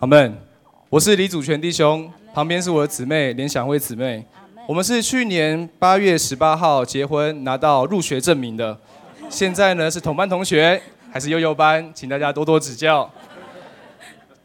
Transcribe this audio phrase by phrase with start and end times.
[0.00, 0.32] 阿门。
[0.88, 4.24] 我是李祖全弟兄，旁边是我的姊妹联想会姊妹。
[4.68, 8.78] 我们是去年八月十八号结婚，拿到入学证明的。
[9.28, 10.80] 现在呢是同班同学，
[11.10, 13.10] 还是幼幼班，请大家多多指教。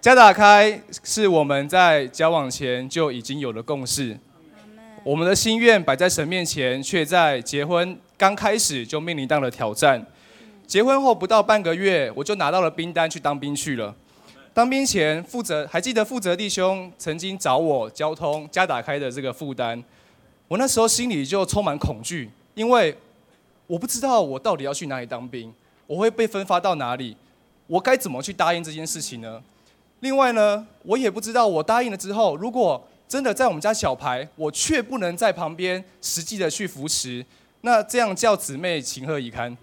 [0.01, 4.17] 家打开是我们在交往前就已经有了共识。
[5.03, 10.03] 我们的心愿摆在神面前，却在结婚刚开始就面临到了挑战。
[10.65, 13.93] 结婚后不到半个月，我就拿到了兵单去当兵去了。
[14.53, 19.83] 当兵前，负责还记得负责弟兄曾经找我交通家打开的这个负担，
[20.47, 22.95] 我那时候心里就充满恐惧，因为
[23.65, 25.51] 我不知道我到底要去哪里当兵，
[25.87, 27.17] 我会被分发到哪里，
[27.65, 29.41] 我该怎么去答应这件事情呢？
[30.01, 37.25] 另外呢，我也不知道我答应了之后，如果真的在我们家小排，我却不能在旁边实际的去扶持，
[37.61, 39.57] 那这样叫姊妹情何以堪？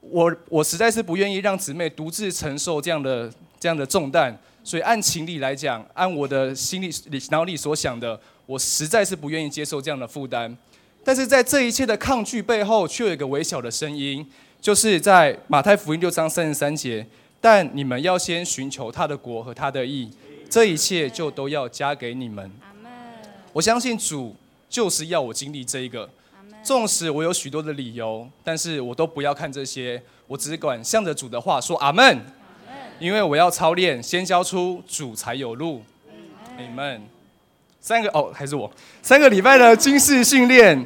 [0.00, 3.30] 我我实在是不愿意让姊妹独自承受这样的
[3.66, 6.88] 这样的重担，所以按情理来讲，按我的心里
[7.30, 8.16] 脑里所想的，
[8.46, 10.56] 我实在是不愿意接受这样的负担。
[11.02, 14.24] 但是在这一切的抗拒背后，却有一个微小的声音，
[14.60, 17.04] 就是在马太福音六章三十三节，
[17.40, 20.08] 但你们要先寻求他的国和他的义，
[20.48, 22.48] 这一切就都要加给你们。
[23.52, 24.36] 我相信主
[24.70, 26.08] 就是要我经历这一个，
[26.62, 32.24] 纵使我有许多的理由，但是我都不要看这些，我只管向着主的话说阿门。
[32.98, 35.82] 因为我要操练，先交出主才有路。
[36.58, 37.02] 你们。
[37.78, 38.68] 三个哦，还是我
[39.00, 40.84] 三个礼拜的军事训练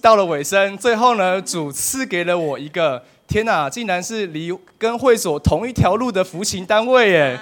[0.00, 7.40] 到了尾声，最后呢，主赐给了我一个，天哪，竟然是离跟会所同一条路的服刑单位耶！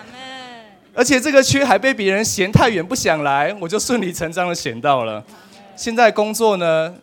[0.94, 5.22] 而且这个区还被别人嫌太远不想来，我就顺理成章的选到了。
[5.76, 6.94] 现在工作呢，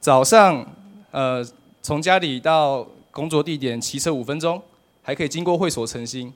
[0.00, 0.66] 早上
[1.12, 1.40] 呃
[1.80, 4.60] 从家里到工作地点骑车五分钟，
[5.08, 6.30] 还可以经过会所诚心。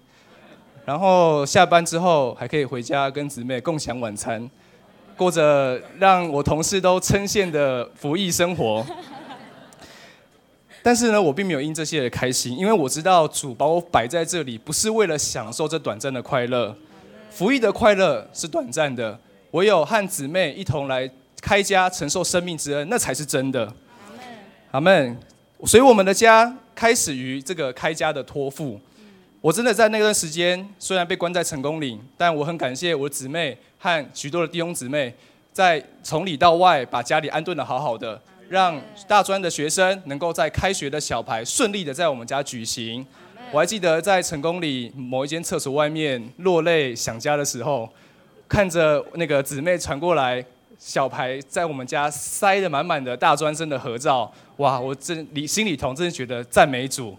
[0.86, 4.50] 然后下班之后还可以回家跟姊妹共享晚餐，
[5.14, 8.82] 过着让我同事都称羡的服役生活。
[10.82, 16.74] 但是呢，我并没有因这些而开心，因为我知道主把我摆在这里，不是为了享受这短暂的快乐。
[17.28, 21.10] 服役的快乐是短暂的，唯有和姊妹一同来
[21.42, 23.70] 开家，承受生命之恩，那才是真的。
[24.70, 25.14] 阿门。
[25.66, 28.80] 所以我们的家开始于这个开家的托付。
[29.40, 35.12] 我真的在那段时间，虽然被关在成功岭，但我很感谢我姊妹和许多的弟兄姊妹，
[35.52, 43.04] 在从里到外把家里安顿的好好的，让大专的学生能够在开学的小排顺利的在我们家举行。
[43.50, 47.88] 我还记得在成功里某一间厕所外面落泪想家的时候，
[48.48, 50.42] 看着那个姊妹传过来
[50.78, 54.78] 小牌在我们家塞得满满的大专生的合照，哇！
[54.78, 57.18] 我真里心里头真的觉得赞美主，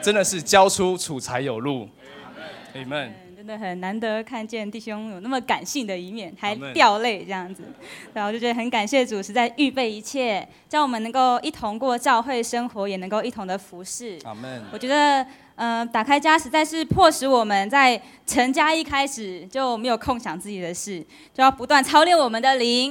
[0.00, 1.88] 真的是交出楚才有路。
[2.74, 3.23] Amen。
[3.44, 7.62] 真的很难得看见弟兄有那么感性的一面，还掉泪这样子，
[8.14, 14.18] 然后就觉得很感谢主，实在预备一切，叫我们能够一同过教会生活，也能够一同的服侍。
[14.72, 15.26] 我觉得。
[15.56, 20.98] 嗯，打开家实在是迫使我们在成家一开始就没有空想自己的事，
[21.32, 22.90] 就要不断操练我们的灵，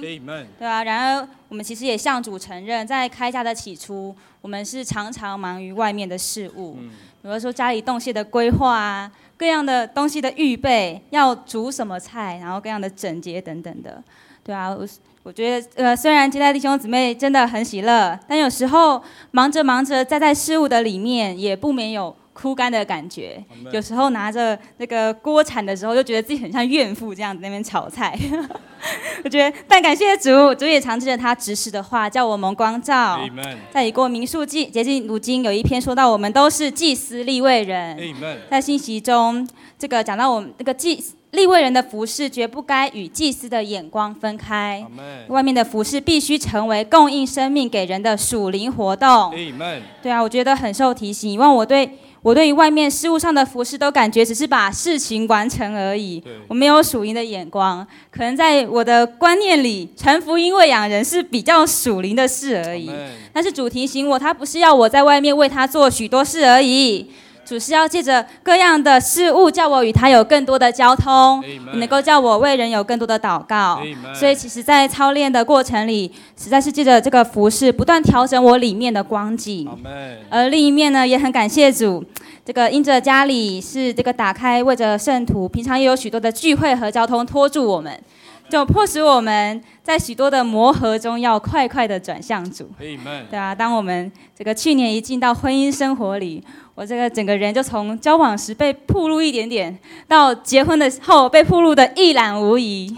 [0.58, 0.82] 对啊。
[0.82, 6.78] 然而，我们其实也向主承认，在开家的起初，我们是常常忙于外面的事物，
[7.24, 14.04] 比如说家里动西的规划啊，各样的东西的预备，要煮什么菜，然后各样的整洁等等的，
[14.44, 14.70] 对啊。
[14.70, 14.86] 我
[15.24, 19.02] 我觉得，呃，虽然接待弟兄姊妹真的很喜乐，但有时候
[19.32, 22.14] 忙着忙着，在在事物的里面，也不免有。
[22.34, 28.18] 枯干的感觉，有时候拿着那个锅铲的时候，就觉得自己很像怨妇这样子那边炒菜。
[29.24, 33.20] 我觉得，但感谢主，主也常记着他指示的话，叫我们光照。
[33.72, 37.98] 在已过民数记，接近如今有一篇说到，我们都是祭司立位人。
[38.50, 39.48] 在信息中，
[39.80, 41.02] 这个讲到我们那个祭
[41.32, 44.86] 立位人的服饰，绝不该与祭司的眼光分开。
[45.28, 49.34] 外面的服饰必须成为供应生命给人的属灵活动。
[50.02, 52.00] 对啊，我觉得很受提醒，因为我对。
[52.24, 57.86] 我对于外面事物上的服饰都感觉只是把事情完成而已，我没有属灵的眼光。
[58.10, 62.90] 可能在我的观念里，传福音喂养人是比较属灵的事而已。
[63.34, 67.12] 但是主提醒我，他不是要我在外面为他做许多事而已。
[67.54, 71.40] 主是要借着各样的事物，叫我与他有更多的交通，
[71.76, 73.80] 能够叫我为人有更多的祷告。
[74.16, 79.70] 所以，其实，在操练的过程里，实在是借着这个服饰，不断调整我里面的光景。
[80.32, 82.04] 而另一面呢，也很感谢主，
[82.44, 87.96] 这个因着家里是这个打开，为着圣徒，平常也有许多的聚会和交通拖住我们。
[88.50, 92.70] 就迫使我们在许多的磨合中，要快快的转向主。
[92.78, 96.44] 对啊，当我们这个去年一进到婚姻生活里，
[96.76, 99.78] 我这个整个人就从交往时被暴露一点点，
[100.08, 102.92] 到结婚的后被暴露的一览无遗。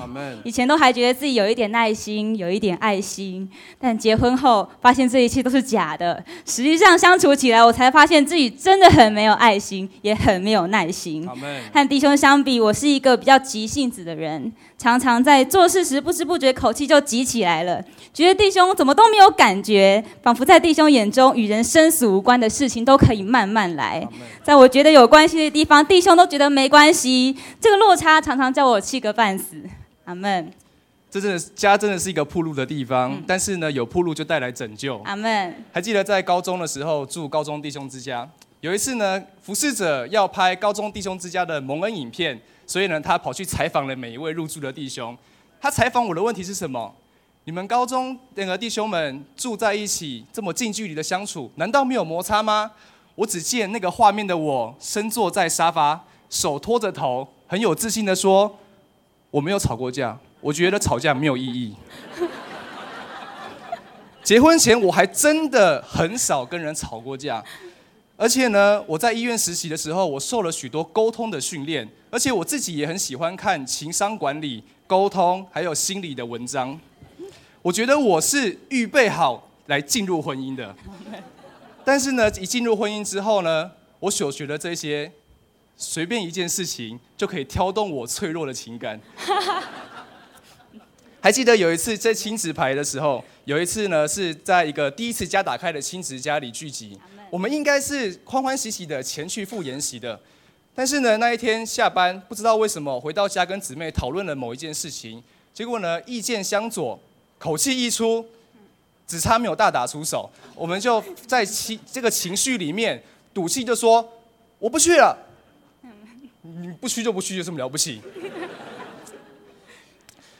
[0.45, 6.24] 以前都还觉得自己有一点耐心，有一点爱心，但结婚后发现这一切都是假的。
[6.45, 11.27] 实际上相处起来，我才发现自己真的很没有爱心，也很没有耐心。
[11.74, 14.54] 和弟兄相比，我是一个比较急性子的人。
[14.77, 17.81] 常常在做事时不知不觉口气就急起来了，
[18.13, 24.07] 觉得弟兄怎么都没有感觉，仿佛在弟兄眼中与人生死无关的事情都可以慢慢来，
[24.44, 27.35] 在我觉得有关系的地方，弟兄都觉得没关系。
[27.59, 29.62] 这个落差常常叫我气个半死。
[30.06, 30.51] 阿门。
[31.09, 35.00] 这真的家真的是一个铺路的地方，但是呢，有铺路就带来拯救。
[35.06, 35.56] 阿门。
[35.71, 38.29] 还记得在高中的时候住高中弟兄之家，
[38.59, 42.39] 有一次呢，服侍者要拍高中弟兄之家的蒙恩影片。
[42.67, 45.15] 所以呢，他跑去采访了每一位入住的弟兄。
[45.62, 46.94] 他采访我的问题是什么？
[47.45, 52.71] 你们高中那个弟兄们住在一起，这么近距离的相处，难道没有摩擦吗？
[53.15, 58.57] 我只见那个画面的我，身坐在沙发，手托着头，很有自信的说
[59.31, 61.75] ：“我没有吵过架，我觉得吵架没有意义。
[64.21, 67.44] ”结婚前我还真的很少跟人吵过架。
[68.17, 76.79] 而且呢，我在医院实习的时候，我受了许多沟通的训练，而且我自己也很喜欢看情商管理、沟通还有心理的文章。
[77.62, 80.73] 我觉得我是预备好来进入婚姻的。
[81.85, 85.11] 但是呢，一进入婚姻之后呢，我所学的这些，
[85.77, 88.99] 随便一件事情就可以挑动我脆弱的情感。
[91.21, 96.99] 还记得有一次在亲子牌的时候，有一次呢是在一个第一次家打开的亲子家里聚集。
[97.31, 100.19] 我们应该是欢欢喜喜的前去赴研习的，
[100.73, 105.23] 但是呢，那一天下班不知道为什么回到家跟姊妹讨论了某一件事情，
[105.53, 106.99] 结果呢意见相左，
[107.39, 108.25] 口气一出，
[109.07, 113.01] 只差没有大打出手，我们就在情这个情绪里面
[113.33, 114.07] 赌气就说
[114.59, 115.17] 我不去了，
[116.41, 118.01] 你不去就不去，有什么了不起？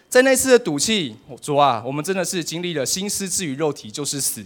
[0.08, 4.44] 在那次的赌气，主啊，我们真的是经历了心思至于肉体就是死。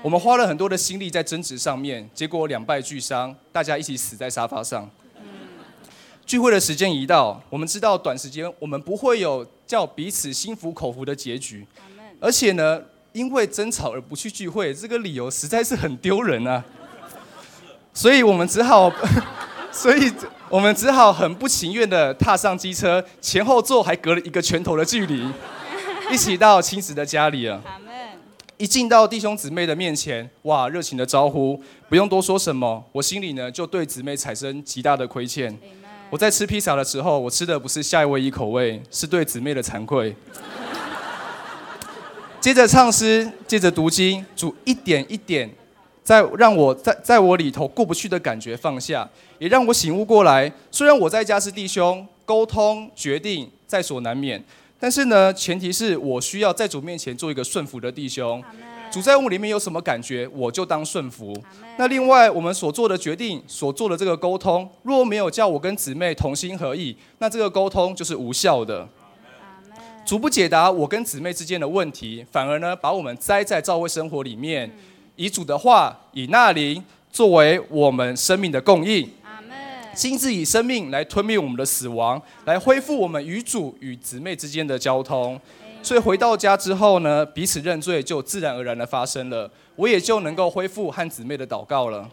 [0.00, 4.90] 我们花了很多的心力在争执上面，结果两败俱伤，大家一起死在沙发上。
[6.24, 11.66] 聚会的时间一到，我们知道短时间我们不会有叫彼此心服口服的结局。
[12.18, 12.82] 而且呢，
[13.12, 16.64] 因为争吵而不去聚会，这个理由实在是很丢人啊。
[17.94, 18.90] 所以我们只好，
[19.70, 20.10] 所以
[20.48, 25.28] 我们只好很不情愿的踏上机车，前后座还隔了一个拳头的距离，
[26.10, 27.60] 一起到亲子的家里啊。
[28.58, 35.58] 一进到弟兄姊妹的面前，哇，热情的招呼，不用多说什么，我心里呢就对姊妹产生极大的亏欠。
[36.10, 40.14] 我在吃披萨的时候，我吃的不是夏威夷口味，是对姊妹的惭愧。
[42.42, 45.48] 接着唱诗，接着读经，主一点一点，
[46.02, 49.08] 在让我在在我里头过不去的感觉放下，
[49.38, 50.52] 也让我醒悟过来。
[50.68, 54.42] 虽然我在家是弟兄，沟通决定在所难免。
[54.80, 58.42] 但是呢，前提是我需要在主面前做一个顺服的弟兄。
[58.90, 61.32] 主在我里面有什么感觉，我就当顺服。
[61.78, 68.88] 那另外，我们所做的决定、所做的这个沟通，若没有叫我跟姊妹同心合意，那这个沟通就是无效的。
[70.04, 74.70] 主不解答我跟姊妹之间的问题，反而呢，把我们栽在教会生活里面，
[75.16, 79.08] 以主的话、以那灵作为我们生命的供应。
[79.94, 85.40] 亲自以生命来吞灭我们的死亡，来恢复我们与主与姊妹之间的交通。
[85.82, 92.08] 所以回到家之后呢，彼此认罪就自然而然的发生了，我也就能够恢复和姊妹的祷告了。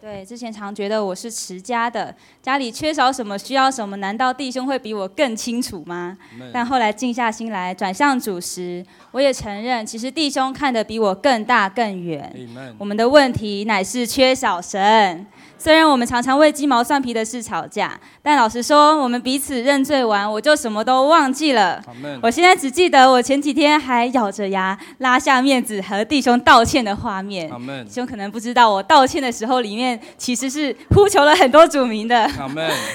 [0.00, 6.16] 对，之前常觉得我是持家的，家里缺少什么，需要什么，难道弟兄会比我更清楚吗？
[6.52, 12.34] 但后来静下心来，转向主时，我也承认，其实弟兄看得比我更大更远。
[12.78, 15.26] 我们的问题乃是缺少神。
[15.58, 21.82] 虽然我们常常为鸡毛蒜皮的事吵架，但老实说，我们彼此认罪完，我就什么都忘记了。
[22.22, 27.50] 我现在只记得我前几天还咬着牙拉下面子和弟兄道歉的画面。
[27.84, 32.30] 弟兄可能不知道，我道歉的时候里面其实是呼求了很多主名的。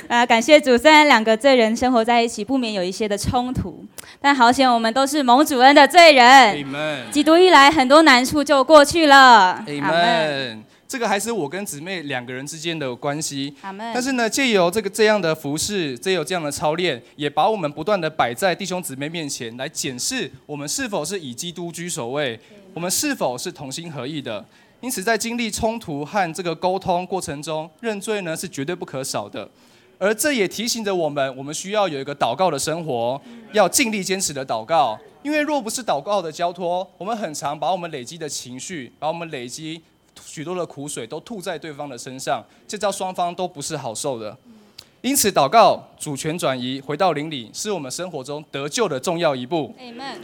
[0.08, 0.78] 啊， 感谢主！
[0.78, 3.84] 虽然两个罪人生活在一起，不免有一些的冲突，
[4.22, 6.64] 但好险我们都是蒙主恩的罪人。
[7.12, 9.64] 基督一来，很多难处就过去了。
[9.82, 10.64] 阿门。
[10.92, 22.38] 这个还是我跟姊妹两个人之间的关系，但是呢，借由这个这样的服饰，借由这样的操练，也把我们不断的摆在弟兄姊妹面前来检视我们是否是以基督居首位，
[22.74, 24.46] 我们是否是同心合意的。
[24.82, 29.50] 因此，在经历冲突和这个沟通过程中，认罪呢是绝对不可少的。
[29.98, 33.22] 而这也提醒着我们，我们需要有一个祷告的生活，
[33.54, 35.00] 要尽力坚持的祷告。
[35.24, 39.82] 因为若不是祷告的交托，我们很常把我们累积的情绪，把我们累积。
[40.24, 44.38] 许多的苦水都吐在对方的身上，这叫双方都不是好受的。
[45.02, 49.76] 因此，祷告主权转移回到灵里，是我们生活中得救的重要一步。
[49.80, 50.22] 阿门。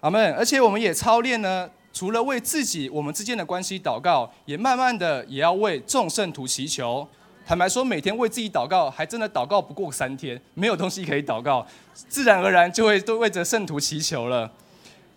[0.00, 0.34] 阿门。
[0.34, 7.06] 而且我们也操练呢，除了为自己我们之间的关系祷告，也慢慢的也要为众圣徒祈求。
[7.44, 14.48] 坦白说，每天为自己祷告，还真的祷告不过三天，没有东西可以祷告，自然而然就会都为着圣徒祈求了。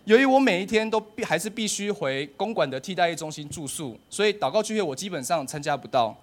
[0.04, 6.16] 由于我每一天都必还是必须回公馆的替代役中心住宿，所以祷告聚会我基本上参加不到。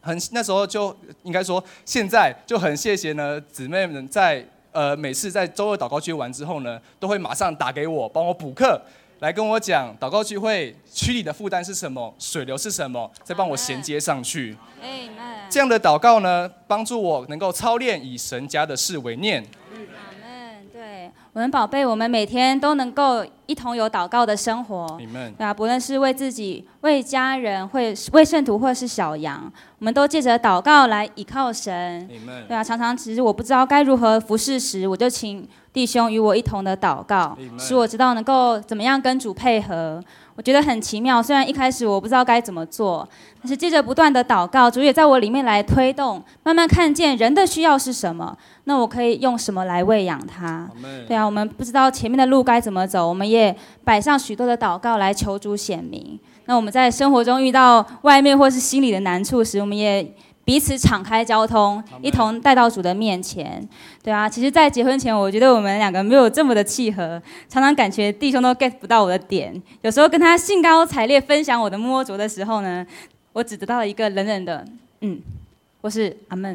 [0.00, 8.80] 很那时候就应该说，现在就很谢谢呢姊妹们在呃每次在周二祷告聚会完之后呢，都会马上打给我帮我补课，
[9.18, 14.56] 来跟我讲祷告聚会区里的负担是什么，水流是什么，再帮我衔接上去。
[15.48, 19.44] 这样的祷告呢，帮助我能够操练以神家的事为念。
[21.34, 24.86] 我们宝贝，我们每天都能够一同有祷告的生活，
[25.36, 32.08] 对啊，不论是为自己、为家人、为为圣徒，或是小羊，我们都借着祷告来倚靠神，
[32.46, 40.00] 对啊，常常其实我不知道该如何服侍时，我就请弟兄与我一同的祷告，使我知道能够怎么样跟主配合。
[40.36, 43.08] 我觉得很奇妙，虽然一开始我不知道该怎么做，
[43.40, 50.68] 但是接着不断的祷告，主也在我里面来推动，慢慢看见人的需要是什么，那我可以用什么来喂养他？
[51.06, 56.18] 对啊，我们不知道前面的路该怎么走，我们也摆上许多的祷告来求主显明。
[56.46, 60.14] 那我们在生活中遇到外面或是心里的难处时，我们也。
[60.44, 63.66] 彼此敞开交通，一同带到主的面前。
[64.02, 69.60] 对啊，其实，在结婚前，我觉得我们两个没有这么的契合，常常感觉弟兄都 get 不到我的点。
[69.80, 72.86] 有时候跟他兴高采烈分享我的摸着的时候呢，
[73.32, 74.62] 我只得到了一个冷冷的
[75.00, 75.18] “嗯”，
[75.80, 76.50] 或是“阿门”，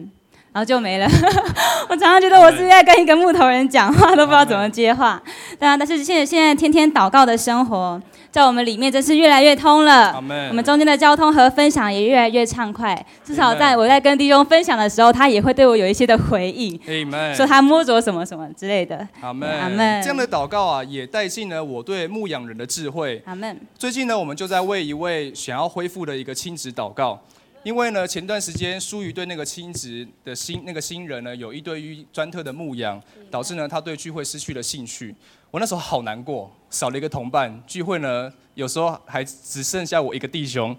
[0.53, 1.07] 然后就没了。
[1.89, 5.19] 我常常觉得我是在跟一个木头人讲话，都不知道怎么接话。
[5.59, 7.99] 对啊，但是现在现在天天祷告的生活。
[8.31, 13.05] 在我们里面真是越来越通了，我们中间的交通和分享也越来越畅快。
[13.23, 16.79] 至少在我在跟弟兄分享的时候，他也会对我有一些的回应，
[17.35, 19.07] 说他摸着什么什么之类的。
[19.21, 19.49] 阿门。
[19.49, 20.01] 阿门。
[20.03, 23.21] 这样的祷告啊，也带进了我对牧养人的智慧。
[23.25, 23.59] 阿门。
[23.77, 27.19] 最近呢，我们就在为一位想要恢复的一个亲子祷告，
[27.63, 35.15] 因为呢，前段时间疏于对那个亲子的新那个新人呢，有一对于专特的牧养，导致呢他对聚会失去了兴趣。
[35.51, 37.61] 我那时候好难过，少了一个同伴。
[37.65, 40.75] 聚会呢，有时候还只剩下我一个弟兄。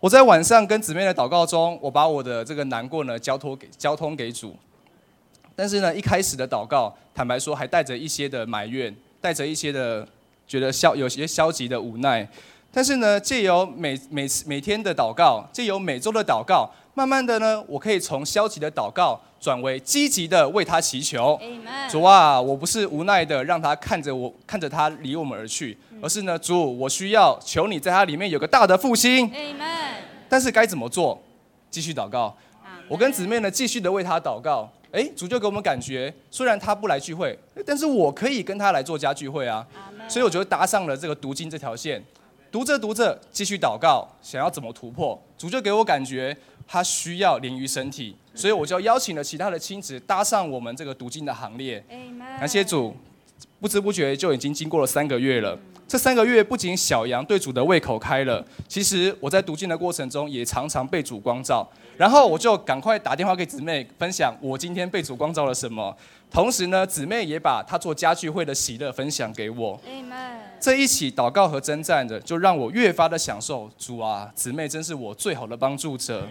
[0.00, 4.56] 我在晚上跟姊妹的祷告中，我把我的这个难过呢交托给交通给主。
[5.54, 10.06] 但是呢，一开始的祷告，坦白说还带着一些的埋怨，带着一些的
[10.48, 12.28] 觉得消有些消极的无奈。
[12.72, 19.20] 但是呢，借由每每次每天的祷告，借由每周的祷告，慢慢的呢，我可以从消极的祷告。
[19.44, 21.38] 转为积极的为他祈求，
[21.90, 29.30] 主啊，我不是无奈的让他看着我看着他离我们而去，而是呢，主，我需要求你在他里面有个大的复兴。
[30.30, 31.22] 但是该怎么做？
[31.70, 32.34] 继续祷告。
[32.88, 34.66] 我跟姊妹呢继续的为他祷告。
[34.92, 39.66] 哎，主就给我们感觉，虽然他不来聚会，但是我可以跟他来做家聚会啊。
[40.08, 42.02] 所以我就搭上了这个读经这条线，
[42.50, 45.20] 读着读着继续祷告，想要怎么突破？
[45.36, 46.34] 主就给我感觉。
[46.66, 51.84] 他需要淋于身体，所以我就邀请了其他的亲子搭上我们这个读经的行列。
[52.38, 52.96] 感谢主，
[53.60, 55.58] 不知不觉就已经经过了三个月了。
[55.86, 61.68] 这三个月不仅小羊对主的胃口开了，其实我在读经的过程中也常常被主光照。
[61.96, 65.96] 然后我就赶快打电话给姊妹分享我今天被主光照了什么，
[66.30, 69.80] 同时呢，姊妹也把她做家聚会的喜乐分享给我。
[70.58, 76.26] 这一起祷告和征战的，就让我越发的享受主啊，姊妹真是我最好的帮助者。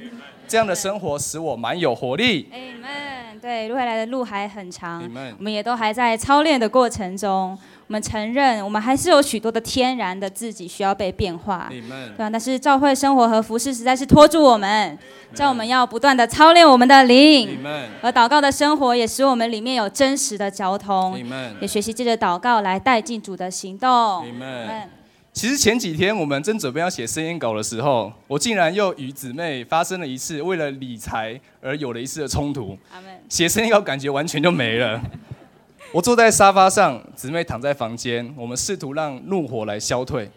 [0.47, 2.49] 这样的生活使我蛮有活力。
[2.51, 3.39] Amen。
[3.39, 5.03] 对，未来的路还很长，
[5.37, 7.57] 我们也都还在操练的过程中。
[7.93, 11.79] 我们承认，我们还是有许多的天然的自己需要被变化，对
[12.17, 12.27] 吧？
[12.27, 14.97] 但是教会生活和服饰实在是拖住我们，
[15.35, 17.59] 叫我们要不断的操练我们的灵，
[18.01, 21.15] 而祷告的生活也使我们里面有真实的交通，
[21.61, 24.25] 也学习借着祷告来带进主的行动。
[25.31, 32.75] 其实前几天我们正准备要写声音稿的时候，我竟然又与姊妹发生了一次为了理财而有了一次的冲突，
[33.29, 34.99] 写声音稿感觉完全就没了。
[35.93, 40.27] 我坐在沙发上，姊妹躺在房间，我们试图让怒火来消退。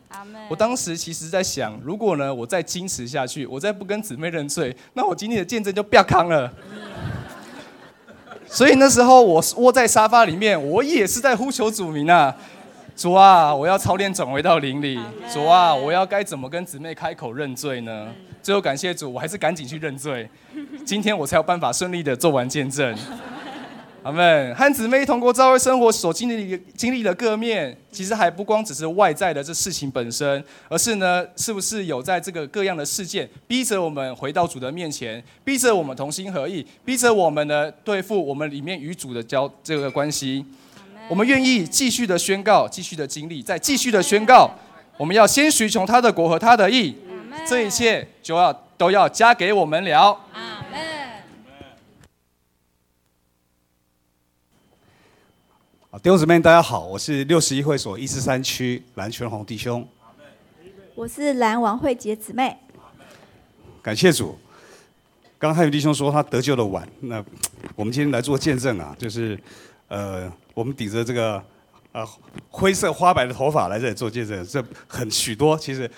[0.50, 6.52] 我当时其实在想，如果呢我再矜持下去，我再不跟姊妹认罪，那我今天的见证就不要康了。
[8.46, 12.36] 所以那时候我窝在沙发里面，我也是在呼求主名啊，
[12.94, 15.00] 主啊，我要操练转回到灵里。
[15.32, 18.12] 主啊，我要该怎么跟姊妹开口认罪呢？
[18.42, 20.28] 最后感谢主，我还是赶紧去认罪。
[20.84, 22.94] 今天我才有办法顺利的做完见证。
[24.06, 24.54] 阿门。
[24.54, 40.46] 和姊妹同过教会生活所经历经历的各面，其实还不光只是外在的这事情本身，而是呢，是不是有在这个各样的事件逼着我们回到主的面前，逼着我们同心合意，逼着我们呢对付我们里面与主的交这个关系。
[41.08, 44.48] 我们愿意继续的宣告，继续的经历，再继续的宣告。
[44.96, 46.94] 我们要先寻求他的国和他的义，
[47.44, 50.16] 这一切就要都要加给我们了。
[56.03, 59.87] 弟兄姊妹，大家好，我是六十一会所一四三区蓝全红弟兄。
[60.95, 62.55] 我是蓝王慧杰姊妹。
[63.81, 64.38] 感谢主。
[65.38, 67.25] 刚刚汉语弟兄说他得救的晚，那
[67.75, 69.38] 我们今天来做见证啊，就是
[69.88, 71.43] 呃，我们顶着这个
[71.93, 72.07] 呃
[72.50, 75.91] 灰色花白的头发来这里做见证，这很许多其实。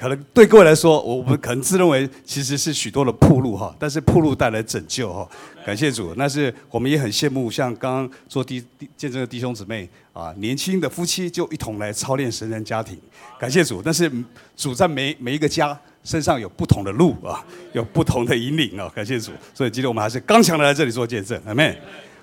[0.00, 5.28] 可能对各位来说，我们可能自认为其实是许多的铺路哈，但是铺路带来拯救哈，
[5.62, 6.14] 感谢主。
[6.16, 12.98] 那是我们也很羡慕，像刚刚做弟弟见证的弟兄姊妹啊，年轻的夫妻就一同来操练神人家庭，
[13.38, 13.82] 感谢主。
[13.84, 14.10] 但是
[14.56, 19.32] 主在每每一个家身上有不同的路啊，有不同的引领啊，感谢主。
[19.52, 21.78] 所以今天我们还是刚强的来这里做见证，阿妹。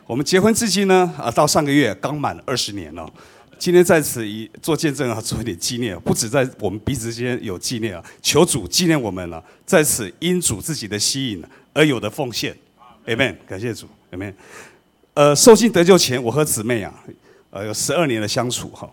[0.08, 3.08] 我们结婚至今呢啊，到上个月刚满二十年了。
[3.60, 12.56] 今天在此以做见证啊，做一点纪念，不止在我们彼此之间有纪念啊，求主纪念我们了，在此因主自己的吸引而有的奉献
[13.06, 14.34] ，Amen，感谢主，Amen。
[15.14, 16.94] 呃，受信得救前，我和姊妹啊，
[17.50, 18.90] 呃，有十二年的相处哈，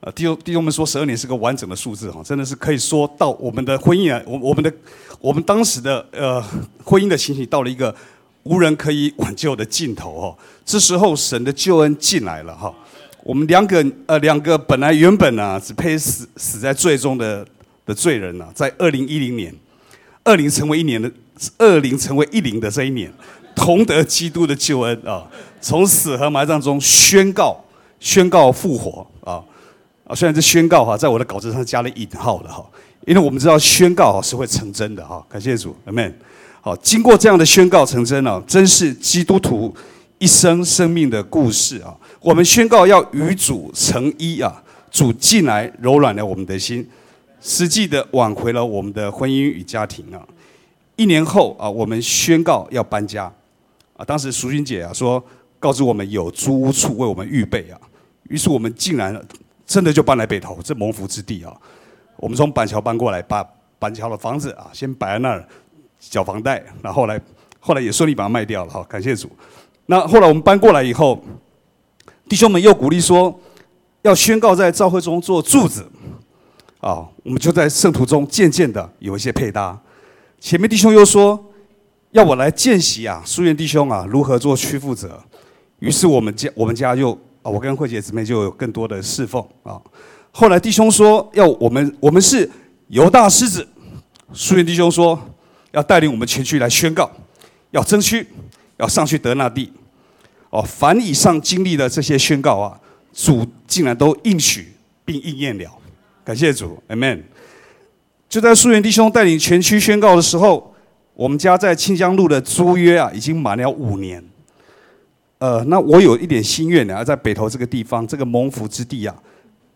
[0.00, 4.72] 呃，弟兄弟兄们说十二年是个完整的数字哈，真的是可以说到我们的婚姻啊，我我们的
[5.20, 6.40] 我们当时的呃
[6.84, 7.94] 婚姻的情形到了一个
[8.44, 12.72] 无人可以挽救的尽头哦，这时候神的救恩进来了哈。
[13.28, 17.46] 我们两个呃，两个本来原本呢只配死死在罪中的
[17.84, 19.54] 的罪人呢，在二零一零年，
[20.24, 21.12] 二零成为一年的
[21.58, 23.12] 二零成为一零的这一年，
[23.54, 25.28] 同得基督的救恩啊，
[25.60, 27.62] 从死和埋葬中宣告
[28.00, 29.44] 宣告复活啊
[30.04, 30.14] 啊！
[30.14, 32.64] 虽然这宣告哈，在我的稿子上加了引号的哈，
[33.06, 36.10] 因为我们知道宣告哈是会成真的哈，感谢主，amen。
[36.62, 39.76] 好，经过这样的宣告成真了，真是基督徒
[40.18, 41.96] 一生生命的故事啊。
[42.20, 44.62] 我们宣告要与主成一啊！
[44.90, 46.88] 主进来柔软了我们的心，
[47.40, 50.26] 实际的挽回了我们的婚姻与家庭啊！
[50.96, 53.30] 一年后啊，我们宣告要搬家
[53.96, 54.04] 啊！
[54.04, 55.22] 当时淑君姐啊说，
[55.60, 57.78] 告知我们有租屋处为我们预备啊，
[58.24, 59.14] 于是我们竟然
[59.66, 61.54] 真的就搬来北投这蒙福之地啊！
[62.16, 63.46] 我们从板桥搬过来，把
[63.78, 65.46] 板桥的房子啊先摆在那儿
[66.00, 67.20] 缴房贷，然后来
[67.60, 69.30] 后来也顺利把它卖掉了哈，感谢主。
[69.90, 71.22] 那后来我们搬过来以后。
[72.28, 73.40] 弟兄们又鼓励说，
[74.02, 75.90] 要宣告在教会中做柱子，
[76.78, 79.80] 啊，我们就在圣徒中渐渐的有一些配搭。
[80.38, 81.42] 前面弟兄又说，
[82.10, 85.18] 要我来见习啊，书院弟兄啊，如何做区负责。
[85.78, 89.80] 于是我们家我们家就啊，我跟慧姐姊妹就有更多的侍奉啊。
[90.30, 92.50] 后来弟兄说，要我们我们是
[92.88, 93.66] 犹大狮子，
[94.34, 95.18] 书院弟兄说，
[95.70, 97.10] 要带领我们前去来宣告，
[97.70, 98.26] 要争取，
[98.76, 99.72] 要上去得那地。
[100.50, 102.80] 哦，凡以上经历的这些宣告啊，
[103.12, 104.72] 主竟然都应许
[105.04, 105.70] 并应验了，
[106.24, 107.22] 感谢主，Amen。
[108.28, 110.74] 就在素媛弟兄带领全区宣告的时候，
[111.14, 114.24] 我们家在清江路的租约啊，已经满了五年。
[115.38, 119.14] 呃，那我有一点心愿呢，在北投这个地方，这个蒙福之地啊，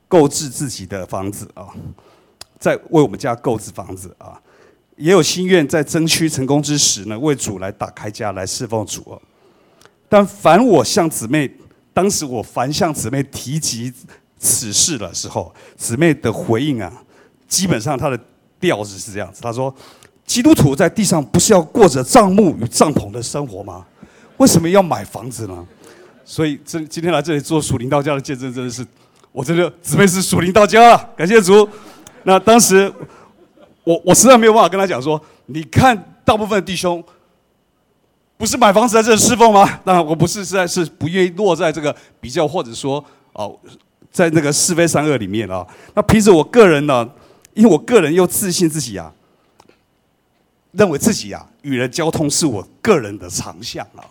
[0.08, 1.68] 购置自己的房子啊，
[2.58, 4.40] 在为我们家购置房子啊，
[4.96, 9.20] 也有心愿在争取成功之时呢，为主来打开家，来侍奉主。
[10.12, 11.50] 但凡我向姊妹，
[11.94, 13.90] 当时我凡向姊妹提及
[14.38, 16.92] 此事的时候，姊妹的回应啊，
[17.48, 18.20] 基本上她的
[18.60, 19.40] 调子是这样子。
[19.40, 19.74] 她说
[20.26, 23.86] ：“基督徒在地上不是要过着帐幕与帐篷的生活吗？
[24.36, 25.66] 为什么要买房子呢？”
[26.26, 28.86] 所以，这今天来这里做属灵道家的见证，真的是
[29.32, 31.66] 我真的姊妹是属灵道家了，感谢主。
[32.24, 32.92] 那当时
[33.82, 37.02] 我我实在没有办法跟他讲说，你看大部分弟兄。
[38.42, 39.78] 不是买房子在这里侍奉吗？
[39.84, 43.02] 那我不是实在是不愿意落在这个比较，或者说
[43.34, 43.56] 哦，
[44.10, 45.64] 在那个是非善恶里面啊。
[45.94, 47.08] 那平时我个人呢，
[47.54, 49.12] 因为我个人又自信自己啊，
[50.72, 54.02] 认为自己啊与人交通是我个人的长项啊。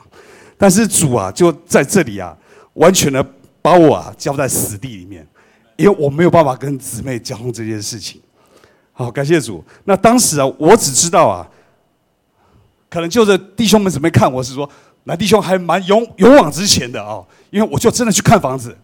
[0.58, 2.34] 但是主啊就在这里啊，
[2.76, 3.22] 完全的
[3.62, 5.28] 把我啊交在死地里面，
[5.76, 8.22] 因为我没有办法跟姊妹交通这件事情。
[8.94, 9.62] 好，感谢主。
[9.84, 11.46] 那当时啊，我只知道啊。
[12.92, 14.70] 可能就是弟兄们准备看我是说，
[15.06, 18.78] 那弟兄还蛮勇勇往直前的啊，因为我就真的去看房子，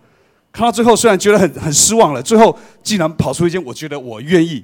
[0.50, 4.64] 看到最后虽然觉得很很失望了，最后竟然跑出一间我觉得我愿意，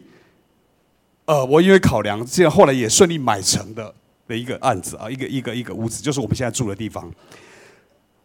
[1.25, 3.93] 呃，我因为考量，这样后来也顺利买成的
[4.29, 7.11] 的一个案子啊，一个一个一个屋子，就是我们现在住的地方。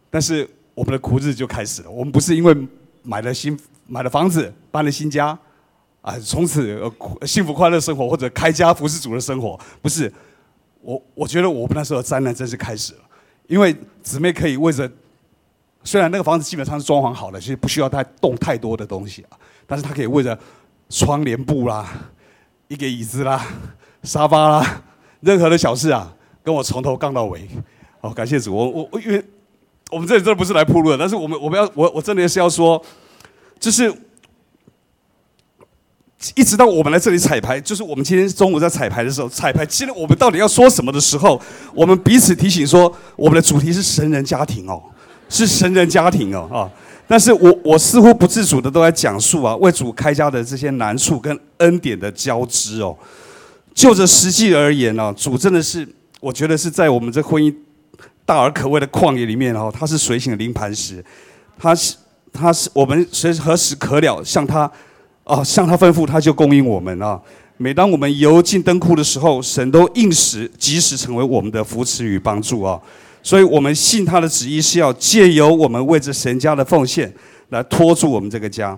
[0.09, 1.91] 但是我们的苦日子就开始了。
[1.91, 2.55] 我们不是因为
[3.03, 5.37] 买了新买了房子，搬了新家，
[6.01, 10.09] 啊，从此呃幸福快乐生活或者开家服侍主的生活，不是。
[10.89, 12.99] 我我觉得我们那时候灾难真是开始了，
[13.45, 14.91] 因为姊妹可以为着，
[15.83, 20.35] 虽然那个房子基本上是装潢好了，其实不需要太动太多的东西啊，但是她可以为着
[20.89, 21.87] 窗帘布啦、
[22.69, 23.45] 一个椅子啦、
[24.01, 24.81] 沙发啦，
[25.19, 27.47] 任何的小事啊，跟我从头杠到尾。
[28.01, 29.23] 哦，感谢主，我我我因为
[29.91, 32.83] 我们这里真的不是来铺路的，但是我们我们要我我真的是要说，
[33.59, 33.93] 就是。
[36.35, 41.41] 一直到我们来这里彩排，就是我们今天中午在彩排的时候，彩排今天我们到底要说什么的时候，
[41.73, 44.83] 我们彼此提醒说，我们的主题是神人家庭哦，
[45.29, 46.67] 是神人家庭哦啊！
[47.07, 52.93] 但是我我似乎不自主的都在讲述啊，为主开家的这些难处跟恩典的交织哦。
[53.73, 55.87] 就着实际而言呢，主真的是，
[56.19, 57.55] 我觉得是在我们这婚姻
[58.25, 61.01] 大而可畏的旷野里面哦，他是水醒的临磐石，
[61.57, 61.95] 他是
[62.33, 64.69] 他是我们随何时可了向他。
[65.29, 67.21] 哦，向他吩咐，他就供应我们啊！
[67.57, 72.81] 每当我们油尽灯枯的时候，神都应时及时成为我们的扶持与帮助啊！
[73.21, 77.13] 所以，我们信他的旨意是要借由我们为这神家的奉献，
[77.49, 78.75] 来托住我们这个家。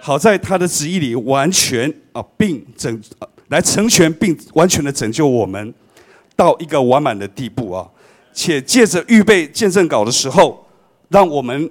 [0.00, 3.00] 好在他的旨意里完全啊，并整
[3.48, 5.72] 来成全并完全的拯救我们
[6.36, 7.88] 到一个完满的地步啊！
[8.34, 10.66] 且借着预备见证稿的时候，
[11.08, 11.70] 让我们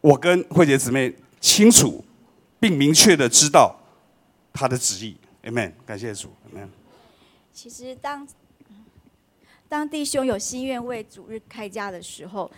[0.00, 2.02] 我跟慧姐姊妹清楚。
[2.64, 3.78] 并明确的知道
[4.50, 5.70] 他的旨意，Amen。
[5.84, 6.66] 感谢主，Amen。
[7.52, 8.26] 其实当
[9.68, 12.50] 当弟兄有心愿为主日开家的时候，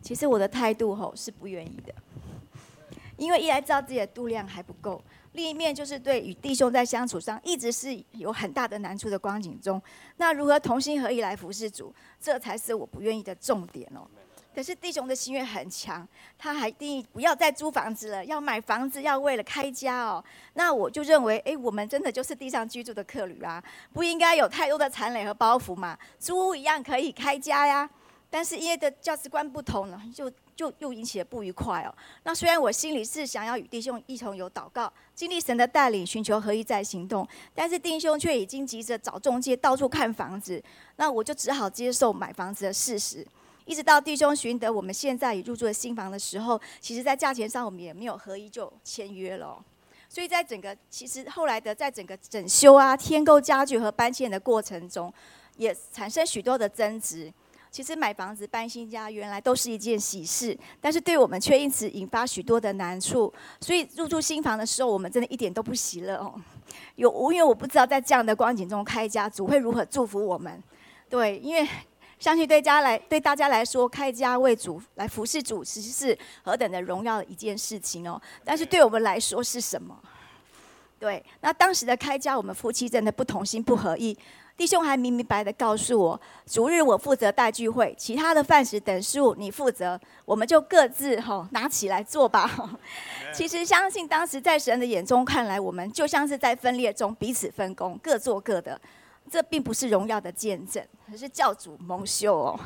[0.00, 1.94] 其实我的态度吼是不愿意的，
[3.18, 9.78] 因为一来知道自己的度量还不够，另一面就是对与弟兄在相处上一直是有很大的难处的光景中，
[10.16, 14.08] 那如何同心合意来服侍主，这才是我不愿意的重点哦。
[14.54, 16.06] 可是弟兄的心愿很强，
[16.38, 20.22] 他还定义不要再租房子了，要买房子，要为了开家哦。
[20.54, 23.62] 那我就认为，哎，我们真的就是地上居住的客旅啊，
[23.92, 25.98] 不应该有太多的残累和包袱嘛。
[26.18, 27.88] 租屋一样可以开家呀。
[28.28, 31.94] 但是因为的价值观不同了，就就又引起了不愉快哦。
[32.22, 40.62] 那虽然我心里是想要与弟兄一同有祷告，经历神的带领，寻求合一在行动，但是弟兄却已经急着找中介，到处看房子，
[40.96, 43.26] 那我就只好接受买房子的事实。
[43.64, 49.64] 一直到弟兄寻得我们现在已入住的新房的时候，其实，在价钱上我们也没有合一就签约了。
[50.08, 55.12] 所以在整个其实后来的在整个整修啊、添购家具和搬迁的过程中，
[55.56, 57.32] 也产生许多的争执。
[57.70, 63.32] 其实买房子搬新家原来都是一件喜事，但是对我们却因此引发许多的难处。
[63.60, 66.34] 所以入住新房的时候，我们真的一点都不喜乐哦。
[66.96, 70.62] 有因为我不知道在这样的光景中开家，主会如何祝福我们。
[71.08, 71.66] 对，因为。
[72.22, 78.22] 相信对家来对大家来说，开家为主来服侍主，其实是何等的荣耀的一件事情哦。
[78.44, 79.98] 但是对我们来说是什么？
[81.00, 84.16] 对，那当时的开家，我们夫妻真的不同心不合意。
[84.56, 92.48] 弟兄还明明白的告诉我，逐日我负责带聚会，其他的饭食等事务你负责，我们就各自哈拿起来做吧。
[93.34, 98.80] 其实相信当时在神的眼中看来，我们就像是在分裂中彼此分工，各做各的。
[99.32, 102.60] 这并不是荣耀的见证，而是教主蒙羞哦。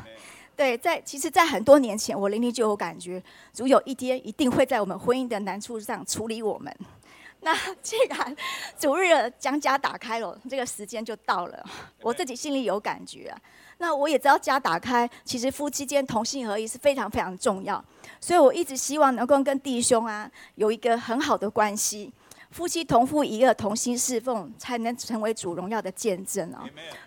[0.53, 6.75] 对，在其实，在很多年前，我灵里就有感觉，主有一天一定会在我们婚姻的难处上处理我们。
[7.39, 8.35] 那既然
[8.77, 11.65] 主日将家打开了，这个时间就到了，
[12.01, 13.39] 我自己心里有感觉啊。
[13.77, 17.81] 那我也知道家打开，其实夫妻间同心合一是非常非常重要，
[18.19, 22.11] 所以我一直希望能够跟弟兄啊有一个很好的关系。
[22.51, 26.59] 夫妻同父一儿同心侍奉，才能成为主荣耀的见证哦。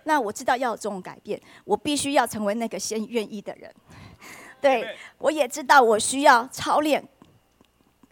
[0.04, 3.72] 那我知道要有这种改变，我必须要成为那个先愿意的人。
[4.60, 7.02] 对，我也知道我需要操练。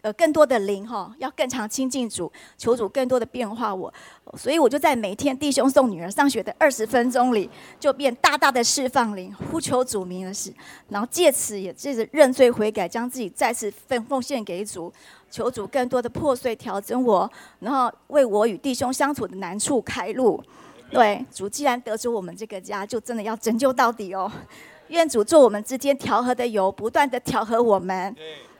[0.01, 3.93] 呃，更多的灵哈，要更常亲近主，求主更多的变化我，
[4.37, 10.53] 所以我就在每天弟兄送女儿上学的二十分钟里，就变大大的释放灵，呼求主名的事，
[10.87, 14.89] 然后借此也借着认罪悔改，将自己再次奉奉献给主，
[15.29, 20.41] 求主更多的破碎调整我，然后为我与弟兄相处的难处开路。
[20.89, 24.31] 对，主既然得知我们这个家，就真的要拯救到底哦。
[24.87, 28.15] 愿主做我们之间调和的油，不断的调和我们。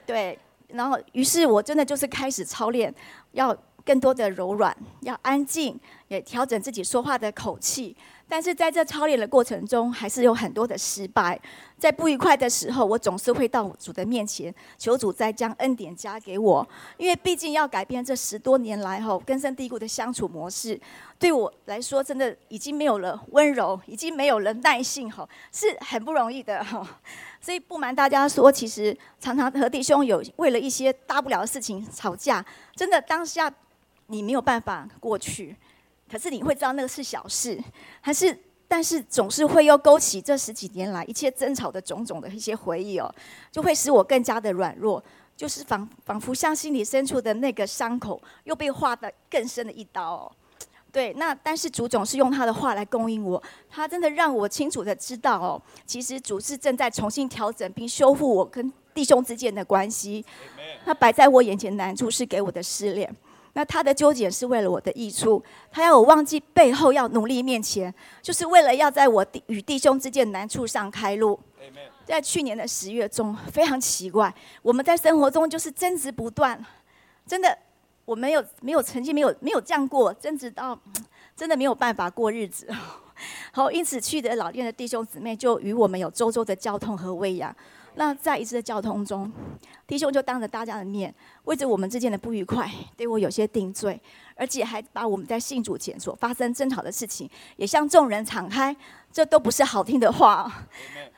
[0.05, 0.37] 对。
[0.69, 2.93] 然后，于是我真的就是开始操练，
[3.31, 7.95] 要更多的柔软，要安静，也调整自己说话的口气，
[8.29, 11.37] 但是在这操练的过程中，还是有很多的失败。
[11.79, 16.67] 在不愉快的时候，我总是会到主的面前，求主再将恩典加给我。
[16.97, 20.79] 因为毕竟要改变这十多年来吼根深蒂固的相处模式，
[21.17, 26.85] 对我来说真的已经没有了温柔，已经没有了耐性吼，是很不容易的吼。
[27.41, 33.51] 所以不瞒大家说，其实常常和弟兄有为了一些大不了的事情吵架，真的当下
[34.07, 35.55] 你没有办法过去。
[36.11, 37.61] 可是你会知道那个是小事，
[38.01, 38.37] 还是？
[38.71, 43.11] 但是总是会又勾起这十几年来一切争吵的种种的一些回忆哦，
[43.51, 45.03] 就会使我更加的软弱，
[45.35, 50.31] 就是仿仿佛像心里深处的那个伤口又被划得更深的一刀哦。
[50.91, 60.23] 对，那但是主总是用他的话来供应我，他真的让我清楚的知道哦，其实主是正在重新调整并修复我跟弟兄之间的关系。
[60.85, 63.11] 他摆在我眼前难处是给我的试炼。
[63.53, 71.39] 那他的纠结是为了我的益处，他要我忘记背后，要努力面前，就是为了要在我弟与弟兄之间难处上开路。
[72.05, 76.59] 在去年的十月中，非常奇怪，我们在生活中就是争执不断，
[77.27, 77.55] 真的，
[78.05, 80.79] 我没有没有曾经没有没有这样过，争执到
[81.35, 82.67] 真的没有办法过日子。
[83.51, 87.55] 好，因此去的老店的弟兄姊妹就与我们有周周的交通和喂养。
[87.99, 89.29] 那在一次的交通中，
[89.85, 93.99] 弟兄就当着大家的面，为着我们之间的不愉快，对我有些定罪，
[94.35, 98.73] 而且还把我们在信主前所发生争吵的事情，也向众人敞开。
[99.11, 100.49] 这都不是好听的话，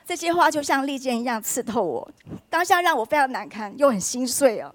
[0.04, 2.10] 这些话就像利剑一样刺透我，
[2.50, 4.74] 当下让我非常难堪，又很心碎啊。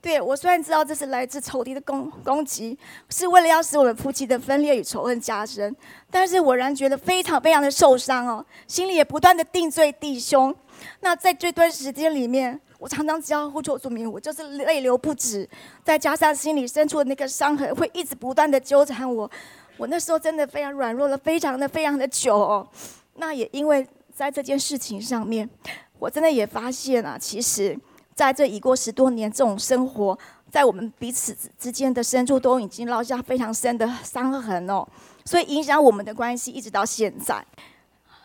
[0.00, 2.78] 对我虽然知道这是来自仇敌的攻攻击，
[3.08, 5.74] 是为了要使我们夫妻的分裂与仇恨加深，
[6.08, 10.54] 但是我仍觉得非常非常的受伤哦，心里也不断的定罪弟兄。
[11.00, 15.48] 那在这段时间里面，我常常只要呼求主名，我就是泪流不止。
[15.84, 19.30] 再加上心里深处的那个伤痕，会一直不断的纠缠我。
[19.76, 22.36] 我那时候真的非常软弱了，非常的非常的久。
[22.36, 22.68] 哦。
[23.14, 25.48] 那也因为在这件事情上面，
[25.98, 27.78] 我真的也发现啊，其实
[28.14, 30.18] 在这已过十多年，这种生活
[30.50, 34.86] 在我们彼此之间的深处都已经烙下非常深的伤痕哦，
[35.24, 37.44] 所以影响我们的关系一直到现在。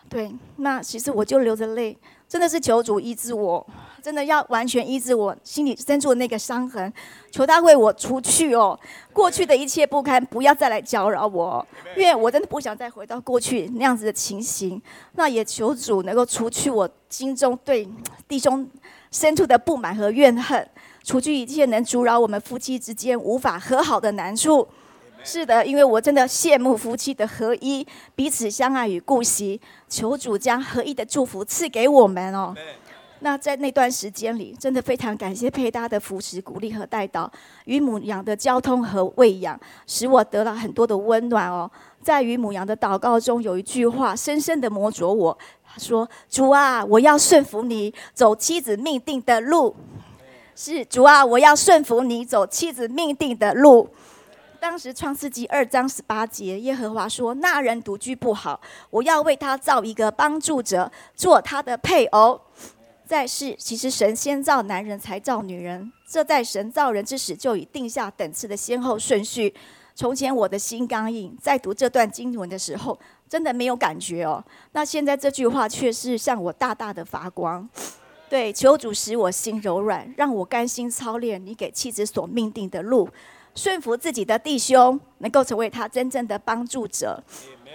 [0.08, 1.96] 对，那其实我就流着泪。
[2.28, 3.66] 真的是求主医治我，
[4.02, 6.92] 真的要完全医治我心里深处的那个伤痕，
[7.30, 8.78] 求他为我除去哦，
[9.14, 14.80] 过去的一切不堪，不要再来搅扰我，因为我真的不想再回到过去那样子的情形。
[15.14, 17.88] 那也求主能够除去我心中对
[18.28, 18.68] 弟兄
[19.10, 20.68] 深处的不满和怨恨，
[21.02, 24.68] 除去一切能阻扰我们夫妻之间无法和好的难处。
[25.24, 29.60] 是的，因为我真的羡慕夫妻的合一，彼此相爱与顾惜。
[29.88, 32.54] 求主将合一的祝福赐给我们哦。
[33.20, 37.30] 那在那段时间里，真的非常感谢佩搭的扶持、鼓励和带导，
[37.64, 41.68] 与母羊的交通和喂养，使我得到很多的温暖哦。
[42.00, 49.74] 在与母羊的祷告中，有一句话深深的磨着我，他说：“主啊，我要顺服你，走妻子命定的路。”
[50.54, 53.88] 是主啊，我要顺服你，走妻子命定的路。
[54.60, 62.40] 当时创世纪二章十八节，耶和华说：“那人独居不好，我要为他造一个帮助者，做他的配偶。”
[63.06, 65.90] 在世，其实神先造男人，才造女人。
[66.06, 69.54] 这在神造人之时就已定下等次的先后顺序。
[69.94, 74.44] 从前我的心刚硬，在读这段经文的时候，真的没有感觉哦。
[74.72, 77.66] 那现在这句话却是向我大大的发光。
[78.28, 83.08] 对，求主使我心柔软，让我甘心操练你给妻子所命定的路。
[83.54, 87.22] 顺服自己的弟兄，能够成为他真正的帮助者。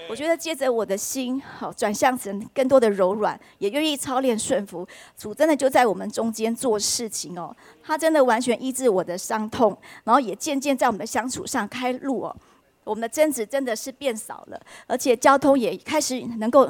[0.09, 4.85] 我觉得接着我的心，好转向成更多的柔软，也愿意操练顺服。
[5.17, 12.35] 主真的就在我们中间做事情哦，他真的完全医治我的伤痛，然后也渐渐在我们的相处上开路哦。
[12.83, 16.69] 我们的争执真的是变少了，而且交通也开始能够。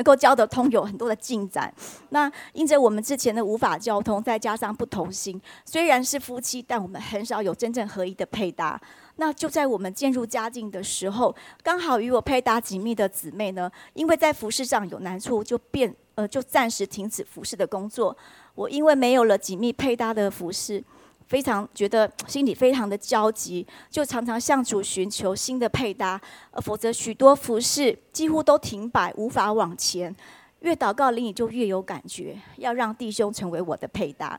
[0.00, 1.70] 能够交得通，有很多的进展。
[2.08, 8.80] 那因着我们之前的无法交通，再加上不同心，虽然是夫妻，但我们很少有真正合一的配搭。
[9.16, 18.16] 那就在我们渐入佳境的时候，刚好与我配搭紧密的姊妹呢，因为在服饰上有难处，就变呃就暂时停止服饰的工作。
[18.54, 20.82] 我因为没有了紧密配搭的服饰。
[21.30, 26.20] 非常觉得心里非常的焦急，就常常向主寻求新的配搭，
[26.60, 30.12] 否则许多服饰几乎都停摆，无法往前。
[30.58, 34.38] 越祷告灵里就越有感觉，要让弟兄成为我的配搭。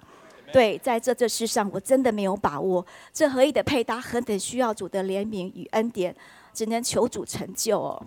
[0.51, 2.85] 对，在这这世上，我真的没有把握。
[3.13, 6.13] 这合一的配搭，何等需要主的怜悯与恩典，
[6.53, 8.03] 只能求主成就哦。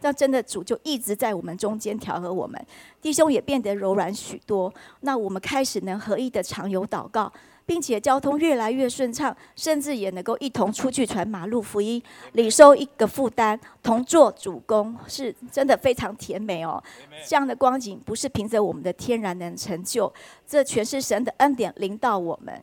[0.00, 2.66] 那真的主就一直在我们中间调和我们，
[3.02, 4.72] 弟兄也变得柔软许多。
[5.02, 7.30] 那我们开始能合一的常有祷告。
[7.64, 16.82] 并且交通越来越顺畅，甚至也能够一同出去传马路福音，领受一个负担，同做主公，是真的非常甜美哦。
[17.26, 20.12] 这样的光景不是凭着我们的天然能成就，
[20.46, 22.62] 这全是神的恩典临到我们。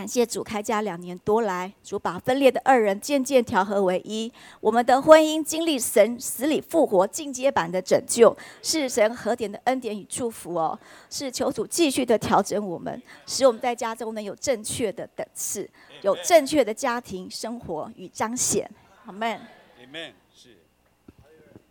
[0.00, 4.32] 感谢主开家两年多来，主把分裂的二人渐渐调和为一。
[4.58, 10.78] 我们的婚姻经历神死里复活进阶版的拯救，是神和点的恩典与祝福哦！
[11.10, 15.68] 是求主继续的调整我们，使我们在家中能有正确的等次，
[16.00, 18.70] 有正确的家庭生活与彰显。
[19.04, 19.32] 阿门。
[19.32, 20.14] 阿门。
[20.34, 20.56] 是。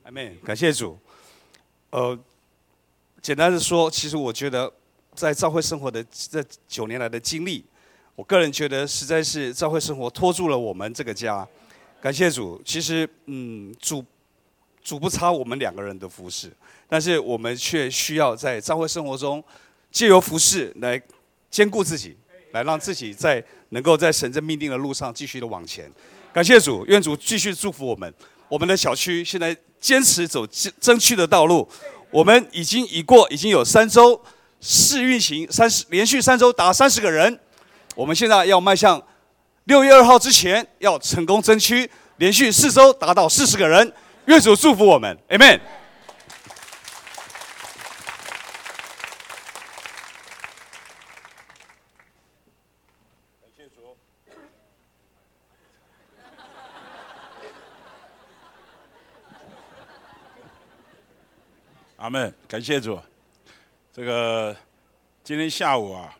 [0.03, 0.37] 阿门。
[0.45, 0.95] 感谢主。
[1.89, 2.15] 呃，
[3.23, 4.71] 简单的说，其实我觉得
[5.15, 7.65] 在教会生活的这九年来的经历。
[8.19, 11.47] 我个人觉得，实在是教会生活拖住了我们这个家。
[12.01, 14.03] 感谢主，其实，嗯，主
[14.83, 16.51] 主不差我们两个人的服饰，
[16.89, 19.41] 但是我们却需要在教会生活中，
[19.89, 21.01] 借由服饰来
[21.49, 22.17] 兼顾自己，
[22.51, 25.89] 来让自己在能够在神的命定的路上继续的往前。
[26.33, 28.13] 感谢主，愿主继续祝福我们。
[28.49, 30.45] 我们的小区现在坚持走
[30.81, 31.65] 争取的道路，
[32.11, 34.21] 我们已经已过已经有三周
[34.59, 37.39] 试运行，三十连续三周达三十个人。
[37.99, 39.05] 我们现在要迈向
[39.65, 43.93] 六月二号之前要成功争取连续四周达到四十个人，
[44.27, 45.59] 愿主祝福我们，Amen。
[53.41, 53.97] 感谢主，
[61.97, 62.97] 阿门，感谢主。
[63.91, 64.55] 这个
[65.21, 66.15] 今天下午啊。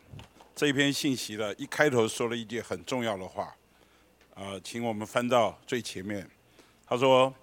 [0.60, 3.50] 这篇信息的一开头说了一句很重要的话，
[4.34, 6.28] 啊，请我们翻到最前面。
[6.86, 7.34] 他说：“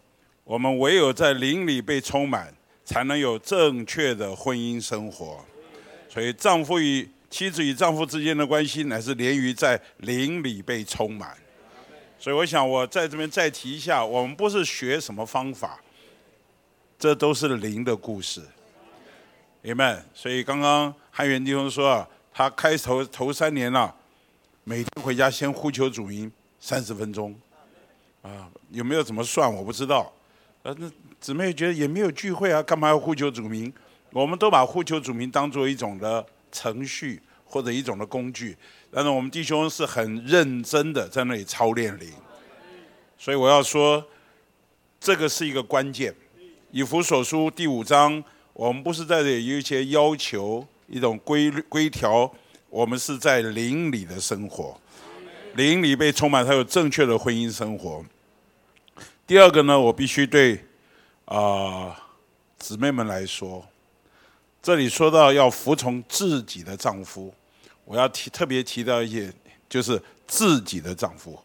[0.45, 2.53] 我们唯有在灵里被充满，
[2.85, 5.43] 才能有正确的婚姻生活。
[6.07, 11.35] 所以，丈夫与妻子与丈夫之间的关系，乃是连于在灵里被充满。
[12.19, 15.81] 所以，我想我在这边再提一下，我们不是学什么方法，
[16.99, 18.43] 这都是灵的故事。
[19.63, 20.05] 明白？
[20.13, 23.91] 所以，刚刚汉元弟兄说啊。”他开头头三年了，
[24.63, 27.35] 每天回家先呼求主名三十分钟，
[28.21, 30.13] 啊，有没有怎么算我不知道，
[30.61, 30.87] 呃，那
[31.19, 33.73] 姊妹觉得也没有聚会啊，干嘛要呼求主名？
[34.11, 38.55] 我们都把呼求主名当做一种的程序或者一种的工具，
[38.91, 42.07] 但是我们弟兄是很认真的在那里操练灵，
[43.17, 44.05] 所以我要说，
[44.99, 46.13] 这个是一个关键。
[46.69, 48.23] 以弗所书第五章，
[48.53, 50.67] 我们不是在这里有一些要求。
[50.87, 52.31] 一种规规条，
[52.69, 54.79] 我们是在灵里的生活，
[55.55, 58.03] 灵里被充满，才有正确的婚姻生活。
[59.25, 60.65] 第二个呢，我必须对
[61.25, 61.95] 啊
[62.57, 63.67] 姊妹们来说，
[64.61, 67.33] 这里说到要服从自己的丈夫，
[67.83, 69.33] 我要提特别提到一些，
[69.67, 71.37] 就是自己的丈夫，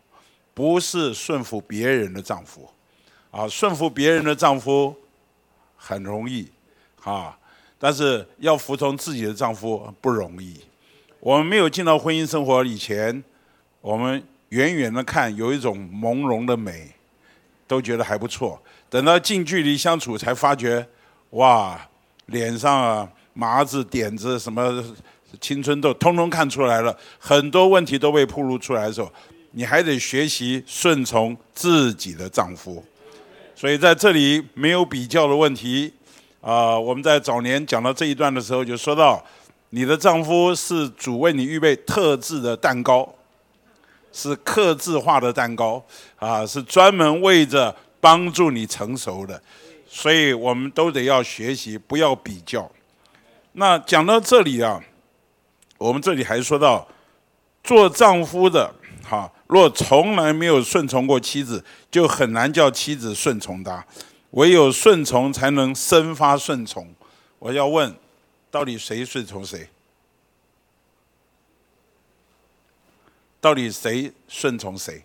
[0.55, 2.71] 不是顺服别人的丈夫，
[3.33, 4.97] 啊，顺服别人的丈夫
[5.77, 6.49] 很容易，
[7.03, 7.37] 啊。
[7.85, 10.55] 但是要服从自己的丈夫不容易。
[11.19, 13.25] 我们没有进到婚姻生活以前，
[13.81, 16.93] 我们远远的看有一种朦胧的美，
[17.67, 18.63] 都觉得还不错。
[18.89, 20.87] 等到近距离相处，才发觉，
[21.31, 21.89] 哇，
[22.27, 24.81] 脸上啊麻子点子什么
[25.41, 26.97] 青春痘，通通看出来了。
[27.19, 29.13] 很多问题都被暴露出来的时候，
[29.51, 32.85] 你还得学习顺从自己的丈夫。
[33.57, 35.93] 所以在这里没有比较的问题。
[36.43, 39.25] 啊，我们在早年讲到这一段的时候，就说到，
[39.71, 43.09] 你的丈夫是主为你预备特制的蛋糕，
[44.13, 45.81] 是克制化的蛋糕，
[46.17, 49.41] 啊，是专门为着帮助你成熟的，
[49.89, 52.69] 所以我们都得要学习，不要比较。
[53.53, 54.83] 那讲到这里啊，
[55.79, 56.85] 我们这里还说到，
[57.63, 58.75] 做丈夫的，
[59.09, 63.87] 哈，若从来没有顺从过妻子，就很难叫妻子顺从他。
[64.33, 66.95] 唯有顺从，才能生发顺从。
[67.39, 67.95] 我要问，
[68.51, 69.69] 到底谁顺从谁？
[73.41, 75.03] 到底谁顺从谁？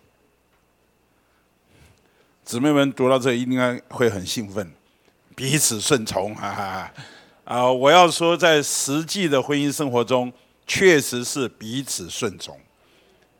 [2.42, 4.72] 姊妹们读到这应该会很兴奋，
[5.36, 6.94] 彼此顺从，哈哈！
[7.44, 10.32] 啊，我要说，在实际的婚姻生活中，
[10.66, 12.58] 确实是彼此顺从，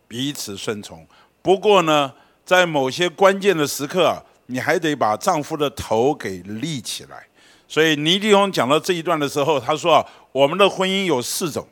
[0.06, 1.06] 彼此顺从。
[1.40, 2.12] 不过呢，
[2.44, 4.22] 在某些关键的时刻。
[4.50, 7.26] 你还得把丈夫的头给立起来，
[7.68, 11.68] 所以倪弟兄讲到这一段的时候，他说啊，我们的婚姻有四种，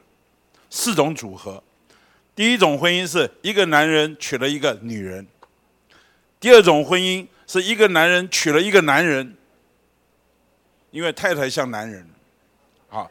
[0.69, 1.63] 四种组合。
[2.35, 5.25] 第一种婚姻是一个男人娶了一个女人；
[6.39, 9.35] 第二种婚姻是一个男人娶了一个男人，
[10.91, 12.07] 因为太太像男人，
[12.91, 13.09] 啊，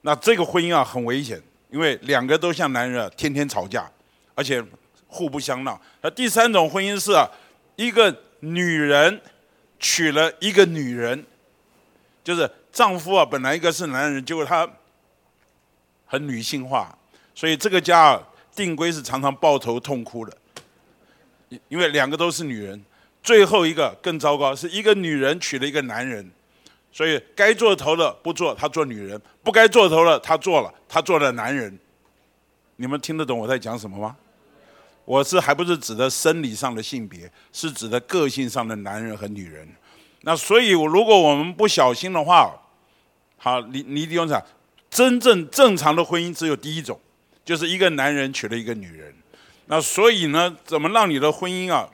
[0.00, 3.88] 那这个婚姻啊很危险，因为两个都像男人，天天吵架，
[4.34, 4.60] 而且
[5.06, 5.80] 互不相让。
[6.02, 7.12] 那第三种婚姻是，
[7.76, 9.20] 一个女人
[9.78, 11.24] 娶了一个女人，
[12.22, 14.68] 就是丈夫啊本来一个是男人，结果他
[16.06, 16.96] 很女性化，
[17.34, 20.36] 所以这个家啊定规是常常抱头痛哭的。
[21.68, 22.84] 因为两个都是女人，
[23.22, 26.30] 最后一个更糟糕，是一个女人娶了一个男人，
[26.92, 31.78] 所以该做头的不做，她做女人；不该做头的她做了，她做了男人。
[32.76, 34.16] 你们听得懂我在讲什么吗？
[35.08, 39.66] 我是还不是指的生理上的性别，是指的个性上的男人和女人。
[40.20, 42.54] 那所以，如果我们不小心的话，
[43.38, 44.38] 好，你你李勇讲，
[44.90, 47.00] 真正正常的婚姻只有第一种，
[47.42, 49.14] 就是一个男人娶了一个女人。
[49.64, 51.88] 那所以呢，怎么让你的婚姻啊，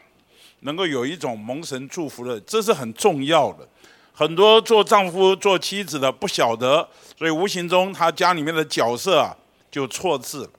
[0.61, 3.69] 能够有一种蒙神祝福的，这是很重要的。
[4.13, 9.37] 很多做丈夫、做妻子的不晓得，所以无形中他家里面的角色啊
[9.71, 10.51] 就错置了。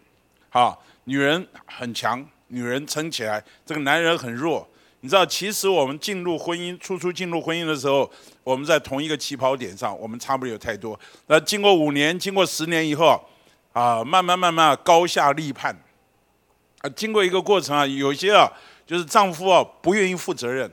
[0.48, 4.68] 好，女人很强，女人撑起来，这个男人很弱。
[5.02, 8.10] 你知道，其实我们进入婚姻、初初进入婚姻的时候，
[8.44, 11.00] 我们在同一个起跑点上，我们差不了太多。
[11.28, 13.24] 那经过五年、经过十年以后
[13.72, 15.76] 啊，慢慢慢慢高下立判。
[16.82, 18.52] 啊经过一个过程啊，有些啊，
[18.86, 20.68] 就是丈夫啊不愿意负责任，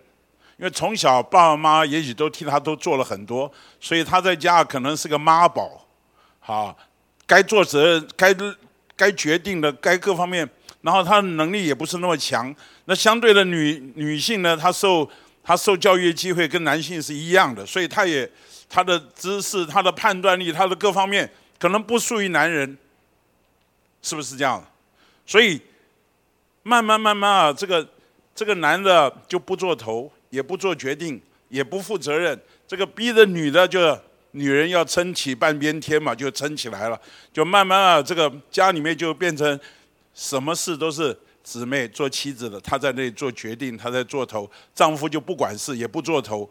[0.57, 3.51] 因为从小爸爸妈妈也许都替他都做了很多，
[3.81, 5.87] 所以他在家可能是个妈宝，
[6.41, 6.75] 好，
[7.27, 8.35] 该做责任、该
[8.97, 10.49] 该决定的、该各方面，
[10.83, 12.55] 然后他的能力也不是那么强。
[12.85, 15.09] 那相对的女女性呢，她受
[15.43, 18.31] 她受教育的机会跟男性是一样的，所以她也
[18.69, 21.29] 她的知识、她的判断力、她的各方面
[21.59, 22.77] 可能不输于男人，
[24.03, 24.65] 是不是这样？
[25.27, 25.61] 所以。
[26.65, 27.85] 慢慢慢慢啊，这个
[28.37, 32.41] 这个男的就不做头，也不做决定，也不负责任。
[32.69, 33.99] 这个逼着女的，就
[34.31, 36.97] 女人要撑起半边天嘛，就撑起来了。
[37.33, 39.59] 就慢慢啊，这个家里面就变成
[40.15, 46.49] 什么事都是姊妹做妻子的，她在那里做决定，她在做头，丈夫就不管事，也不做头。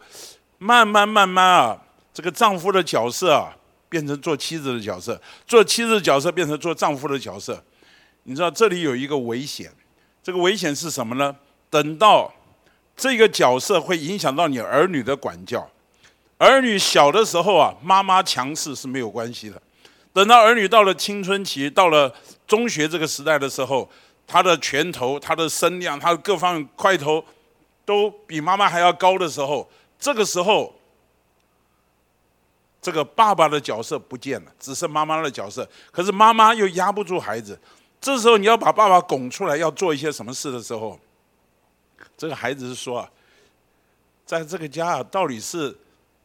[0.58, 1.82] 慢慢慢慢啊，
[2.14, 3.56] 这个丈夫的角色啊，
[3.90, 7.64] 变成做妻子的角色，做妻子的角色变成做丈夫的角色。
[8.24, 9.72] 你知道这里有一个危险。
[10.24, 11.36] 这个危险是什么呢？
[11.70, 12.32] 等到
[12.96, 15.68] 这个角色会影响到你儿女的管教，
[16.38, 19.60] 儿女小的时候啊，妈妈强势是没有关系的。
[20.14, 22.14] 等到儿女到了青春期，到了
[22.46, 23.90] 中学这个时代的时候，
[24.28, 27.24] 他的拳头、他的身量、他的各方块头
[27.86, 30.74] 都比妈妈还要高的时候，这个时候，
[32.82, 35.68] 这个爸爸的角色不见了，只剩妈妈的角色。
[35.92, 37.60] 可是妈妈又压不住孩子。
[38.02, 41.00] 这时候你要把爸爸拱出来，要做一些什么事的时候，
[42.18, 43.08] 这个孩子是说，
[44.26, 45.78] 在这个家，到底是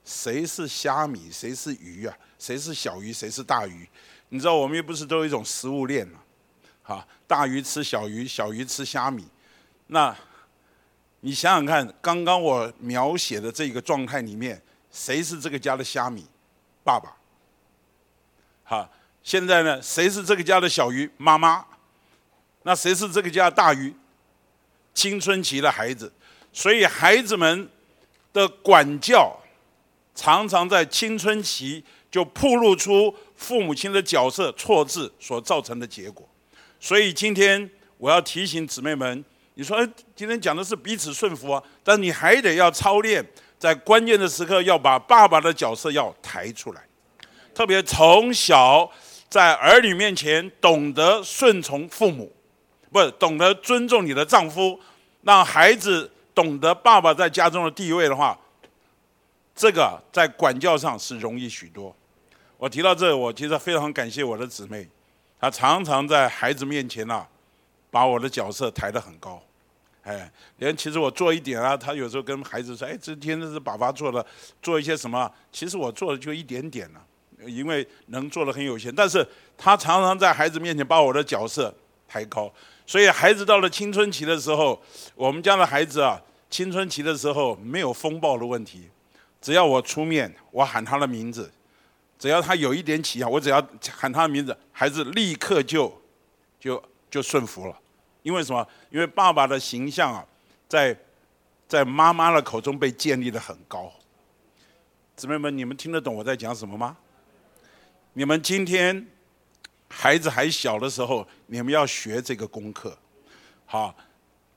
[0.07, 2.17] 谁是虾米，谁是鱼啊？
[2.39, 3.87] 谁是小鱼，谁是大鱼？
[4.31, 6.21] 你知道我们又不是都有一种食物链嘛？
[6.83, 9.27] 好，大鱼吃小鱼，小鱼吃虾米。
[9.89, 10.17] 那
[11.21, 16.25] 你想想看，刚刚我描写的这个状态里面，谁是这个家的虾米？
[16.83, 17.17] 爸爸。
[18.63, 18.91] 好。
[19.23, 21.11] 现在呢，谁是这个家的小鱼？
[21.17, 21.67] 妈妈。
[22.63, 23.93] 那谁是这个家的大鱼？
[24.95, 26.13] 青春期的孩子。
[26.53, 27.69] 所以孩子们
[28.33, 29.37] 的管教，
[30.17, 36.29] 常常在青春期就暴露出父母亲的角色错置所造成的结果。
[36.81, 43.25] 所以今天我要提醒姊妹们，你说，哎，今天讲的是彼此顺服啊，但你还得要操练，
[43.59, 46.83] 在关键的时刻要把爸爸的角色要抬出来，
[47.55, 48.91] 特别从小。
[49.29, 52.33] 在儿女面前懂得顺从父母，
[52.93, 54.79] 不懂得尊重你的丈夫，
[55.23, 58.39] 让孩子懂得爸爸在家中的地位的话，
[59.57, 61.97] 这个在管教上是容易许多。
[62.59, 64.87] 我提到这，我其实非常感谢我的姊妹，
[65.41, 67.27] 她常常在孩子面前呐，
[67.91, 69.43] 把我的角色抬得很高。
[70.03, 74.25] 哎，连其实我做一点啊，她有时候跟孩子说：“哎，这天这是爸爸做的，
[74.63, 75.29] 做一些什么？
[75.51, 77.03] 其实我做的就一点点了。”
[77.47, 79.25] 因为能做的很有限，但是
[79.59, 81.73] 他常常在孩子面前把我的角色
[82.09, 82.51] 抬高，
[82.87, 84.83] 所以孩子到了青春期的时候，
[85.15, 88.89] 我们家的孩子啊，青春期的时候没有风暴的问题，
[89.47, 91.49] 只要我出面，我喊他的名字，
[92.19, 96.03] 只要他有一点起啊，我只要喊他的名字，孩子立刻就
[96.59, 97.79] 就就顺服了，
[98.25, 98.67] 因为什么？
[98.91, 100.27] 因为爸爸的形象啊，
[100.69, 100.99] 在
[101.69, 103.93] 在妈妈的口中被建立的很高。
[105.15, 106.97] 姊妹们，你们听得懂我在讲什么吗？
[108.15, 109.07] 你们今天
[109.87, 112.99] 孩子还小的时候，你们要学这个功课，
[113.65, 113.95] 好，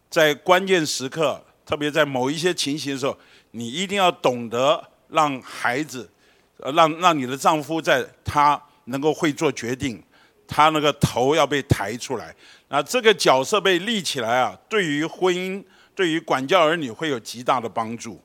[0.10, 3.16] 在关键时刻，特别在某一些情形的时候，
[3.52, 6.10] 你一定要懂得让孩子，
[6.58, 10.02] 呃，让让你的丈夫在他能够会做决定，
[10.48, 12.36] 他那个头要被抬出来，
[12.68, 15.64] 那这个角色被立起来啊，对于婚姻，
[15.96, 18.22] 对于管教儿女会有极大的帮助。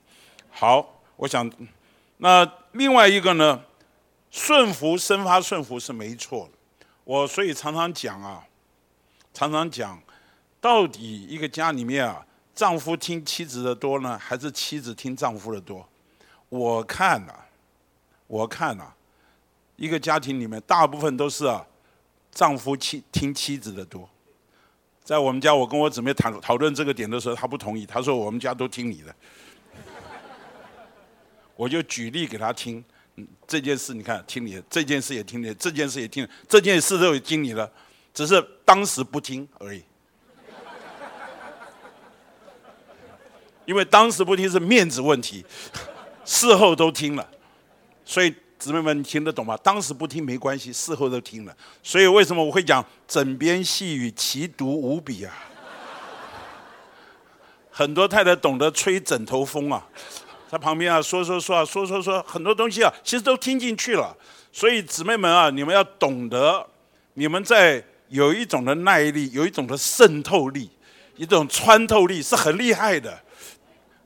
[0.50, 1.50] 好，我想，
[2.18, 3.62] 那另外一个呢，
[4.30, 6.58] 顺服生发顺服是没错的。
[7.04, 8.44] 我所以常常讲啊，
[9.32, 9.98] 常常讲，
[10.60, 12.24] 到底一个家里面啊。
[12.54, 15.86] 丈夫听妻子的多呢，还是妻子听丈夫的多？
[16.48, 17.32] 我看呐，
[18.28, 18.84] 我看呐，
[19.76, 21.66] 一个家庭里面大部分都是啊，
[22.30, 24.08] 丈夫妻听妻子的多。
[25.02, 29.14] 在我们家，我跟我姊妹谈讨论这个点的时候，她不同意，她说我们家都听你的。
[31.56, 32.82] 我就举例给她听，
[33.46, 37.70] 这件事你看听你的，这件事也听你的，这件事也听，这件事都听你的，
[38.14, 39.82] 只是当时不听而已。
[43.64, 45.44] 因为当时不听是面子问题，
[46.24, 47.26] 事后都听了，
[48.04, 49.56] 所以姊妹们听得懂吗？
[49.62, 51.54] 当时不听没关系，事后都听了。
[51.82, 55.32] 所以为什么我会讲枕边细语，奇毒无比啊？
[57.70, 59.86] 很多太太懂得吹枕头风啊，
[60.48, 64.16] 在旁边啊说说说啊说说说，很多东西啊其实都听进去了。
[64.52, 66.64] 所以姊妹们啊，你们要懂得，
[67.14, 70.70] 你们在有一种的耐力，有一种的渗透力，
[71.16, 73.23] 一种穿透力是很厉害的。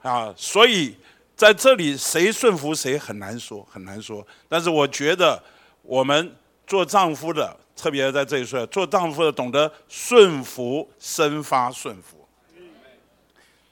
[0.02, 0.94] 啊，所以
[1.36, 4.26] 在这里谁顺服谁很难说，很难说。
[4.48, 5.42] 但是我觉得
[5.82, 6.34] 我们
[6.66, 12.26] 做丈夫的，特别在这里说，做丈夫的懂得顺服，生发顺服。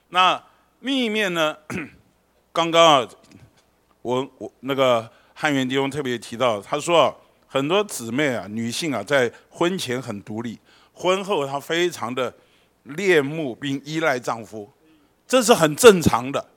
[0.09, 0.43] 那
[0.81, 1.57] 另一面呢？
[2.53, 3.09] 刚刚啊，
[4.03, 7.15] 我我那个汉元弟兄特别提到，他说
[7.47, 10.59] 很多姊妹啊，女性啊，在婚前很独立，
[10.93, 12.33] 婚后她非常的
[12.85, 14.71] 恋慕并依赖丈夫。
[15.27, 16.49] 这是很正常的。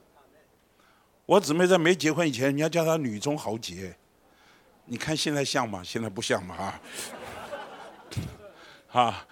[1.26, 3.96] 我姊妹在没结婚以前，人家叫她女中豪杰，
[4.86, 5.80] 你看现在像吗？
[5.84, 6.80] 现在不像嘛啊！
[8.90, 9.26] 啊，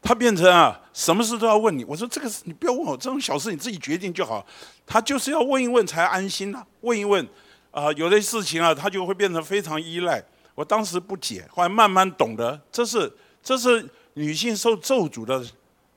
[0.00, 1.84] 她变成啊，什么事都要问你。
[1.84, 4.46] 我说这个事你不要问我，这种小事你自己决定就好。
[4.86, 7.26] 她就是要问一问才安心呐，问一问
[7.70, 10.24] 啊，有的事情啊，她就会变成非常依赖。
[10.54, 13.12] 我当时不解，后来慢慢懂得，这是
[13.42, 15.44] 这是女性受咒诅的。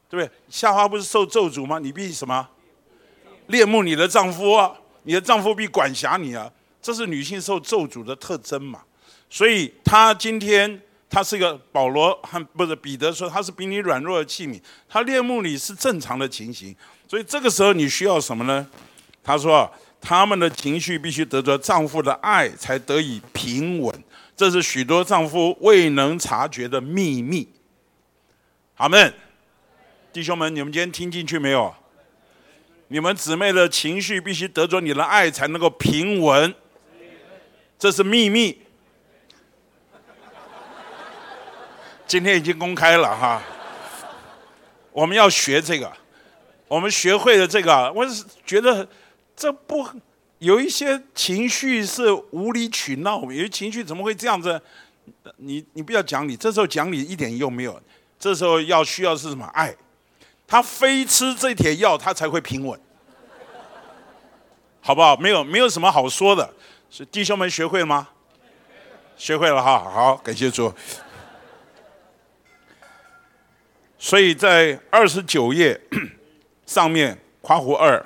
[0.10, 0.32] 对不对？
[0.50, 1.78] 夏花不是受咒诅吗？
[1.80, 2.50] 你必什么？
[3.48, 4.74] 恋慕你的丈夫啊！
[5.04, 6.52] 你的丈夫必管辖你啊！
[6.82, 8.82] 这是女性受咒诅的特征嘛？
[9.30, 14.60] 所以她今天，她是一个保罗和不是彼得说，她是比你软弱的器皿。
[14.88, 16.76] 她恋慕你是正常的情形。
[17.08, 18.68] 所以这个时候你需要什么呢？
[19.24, 24.04] 他说，他们的情绪必须得着丈夫的爱，才得以平稳。
[24.38, 27.48] 这是许多丈夫未能察觉的秘密。
[28.78, 29.14] 阿门。
[30.12, 31.72] 弟兄们，你们今天听进去没有？
[32.88, 36.54] 你们姊妹的情绪必须得着你的爱，才能够平稳。
[37.78, 38.60] 这是秘密。
[42.08, 43.40] 今天已经公开了哈。
[44.92, 45.94] 我们要学这个，
[46.68, 48.88] 我们学会了这个，我是觉得
[49.36, 49.88] 这不
[50.40, 54.60] 有一些情绪是无理取闹，有些情绪怎么会这样子？
[55.38, 57.80] 你你不要讲理，这时候讲理一点用没有。
[58.18, 59.46] 这时候要需要是什么？
[59.54, 59.76] 爱。
[60.50, 62.80] 他非吃这帖药，他才会平稳，
[64.82, 65.16] 好不好？
[65.16, 66.52] 没有，没有什么好说的。
[66.90, 68.10] 是弟兄们学会了吗？
[69.16, 70.74] 学会了哈，好，感谢主。
[74.00, 75.80] 所以在二十九页
[76.66, 78.04] 上面夸胡二，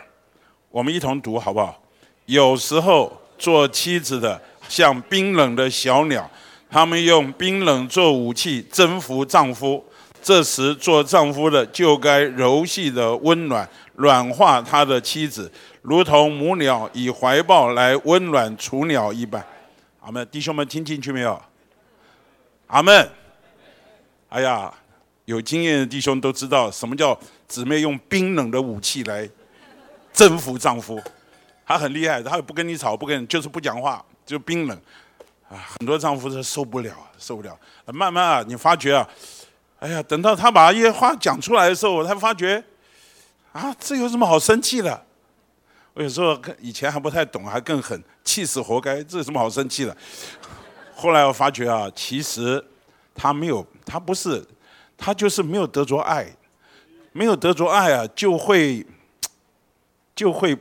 [0.69, 1.81] 我们一同读好不好？
[2.25, 6.29] 有时候做妻子的像冰冷的小鸟，
[6.69, 9.85] 他们用冰冷做武器征服丈夫。
[10.23, 15.51] 这时，做丈夫的就该柔细的温暖、软化他的妻子，
[15.81, 19.45] 如同母鸟以怀抱来温暖雏鸟一般。
[19.99, 21.39] 阿门，弟兄们听进去没有？
[22.67, 23.09] 阿门。
[24.29, 24.73] 哎呀，
[25.25, 29.29] 有经验的弟兄都知道，什么叫姊妹用冰冷的武器来
[30.13, 31.01] 征服丈夫？
[31.65, 34.81] 他很厉害，他也不跟你吵，不跟你就是不讲话，就冰冷。
[35.49, 37.59] 啊，很多丈夫是受不了，受不了。
[37.87, 39.05] 慢慢啊，你发觉啊。
[39.83, 42.63] 哎呀，等到他把一些话讲出来的时候，我才发觉，
[43.51, 45.05] 啊，这有什么好生气的？
[45.93, 49.95] 我有时候以前还不太懂，还更狠，气死活该，这有什么好生气的？
[50.95, 52.63] 后来我发觉啊，其实
[53.13, 54.41] 他没有，他不是，
[54.97, 56.33] 他就是没有得着爱，
[57.11, 58.87] 没有得着爱啊，就会
[60.15, 60.57] 就会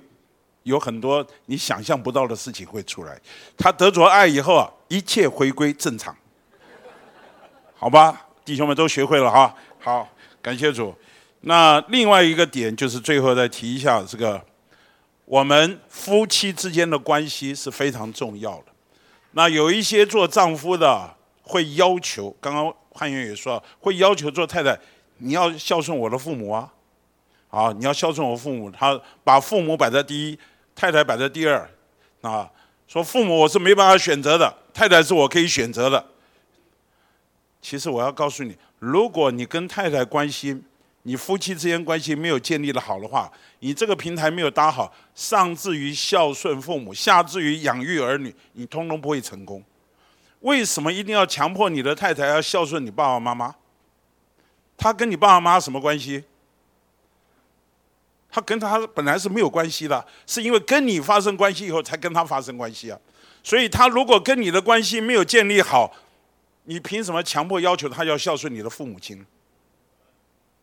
[0.64, 3.16] 有很多你想象不到的事情会出来。
[3.56, 6.12] 他得着爱以后啊，一切回归正常，
[7.76, 8.26] 好吧？
[8.44, 10.08] 弟兄们都学会了哈，好，
[10.40, 10.94] 感谢主。
[11.42, 14.40] 那另外一个点就是最后再提一下这个，
[15.24, 18.64] 我们夫妻之间的关系是非常重要的。
[19.32, 24.78] 那有一些做丈夫的会要求，刚刚汉元也说，会要求做太太，
[25.18, 26.68] 你要孝顺我的父母啊，
[27.48, 30.38] 啊，你要孝顺我父母，他把父母摆在第一，
[30.74, 31.68] 太太摆在第二，
[32.20, 32.48] 啊，
[32.86, 36.04] 说父母我是没办法选择的，太太是我可以选择的。
[37.62, 40.60] 其实我要告诉你，如果你跟太太关系，
[41.04, 49.62] 你夫妻之间关系没有建立的好的话，你这个平台没有搭好，上至于孝顺父母，下至于养育儿女，你通通不会成功。
[50.40, 53.54] 为什么一定要强迫你的太太要孝顺你爸爸妈妈？
[54.76, 56.24] 他跟你爸爸妈妈什么关系？
[58.28, 62.98] 他跟他本来是没有关系的，是因为跟你发生关系以后才跟他发生关系啊。
[63.44, 65.92] 所以他如果跟你的关系没有建立好，
[66.64, 69.24] 你凭什么强迫要求他要孝顺你的父母亲？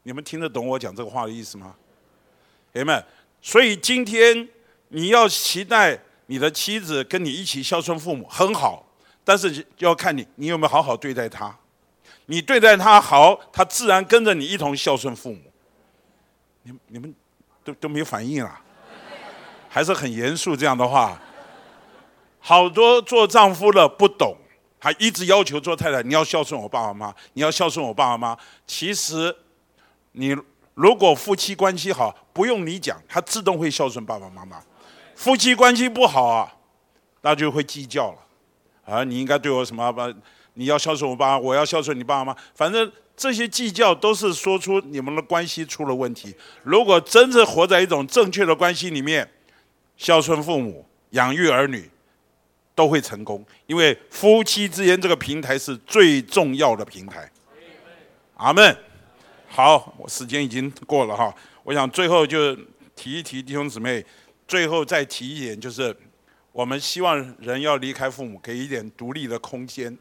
[0.04, 1.76] 你们听得懂我讲这个话的意思吗？
[2.74, 3.04] 朋友们，
[3.41, 4.47] 所以今天
[4.88, 8.86] 你要期待你的妻子跟你一起孝顺父母很好，
[9.24, 11.56] 但是就要看你你有没有好好对待她。
[12.28, 15.41] 你对待她好，她自然跟着你一同孝顺父母。
[16.64, 17.14] 你你们
[17.64, 18.64] 都都没反应啊？
[19.68, 21.22] 还是很严肃这样的话。
[22.39, 24.38] 好多做丈夫的不懂。
[24.80, 28.42] 还一直要求做太太，你要孝顺我爸爸妈妈，你要孝顺我爸爸妈妈。
[28.66, 29.36] 其实，
[30.14, 30.36] 你
[30.74, 34.62] 如果夫妻关系好，不用你讲，他自动会孝顺爸爸妈妈。
[35.16, 36.56] 夫妻关系不好啊，
[37.22, 38.18] 那就会计较了。
[38.86, 39.92] 啊，你应该对我什么？
[39.92, 40.12] 把
[40.54, 42.40] 你要孝顺我爸，我要孝顺你爸爸妈妈。
[42.56, 46.34] 反正这些计较都是说出你们的关系出了问题。
[46.64, 49.30] 如果真正活在一种正确的关系里面，
[49.98, 51.90] 孝顺父母，养育儿女。
[52.80, 57.30] 都会成功，因为夫妻之间这个平台是最重要的平台。
[58.38, 58.78] 阿门。
[59.50, 62.56] 好，我时间已经过了哈，我想最后就
[62.96, 64.06] 提一提弟兄姊妹，
[64.48, 65.94] 最后再提一点，就是
[66.54, 69.98] 我们希望人要离开父母，给一点独立的空间，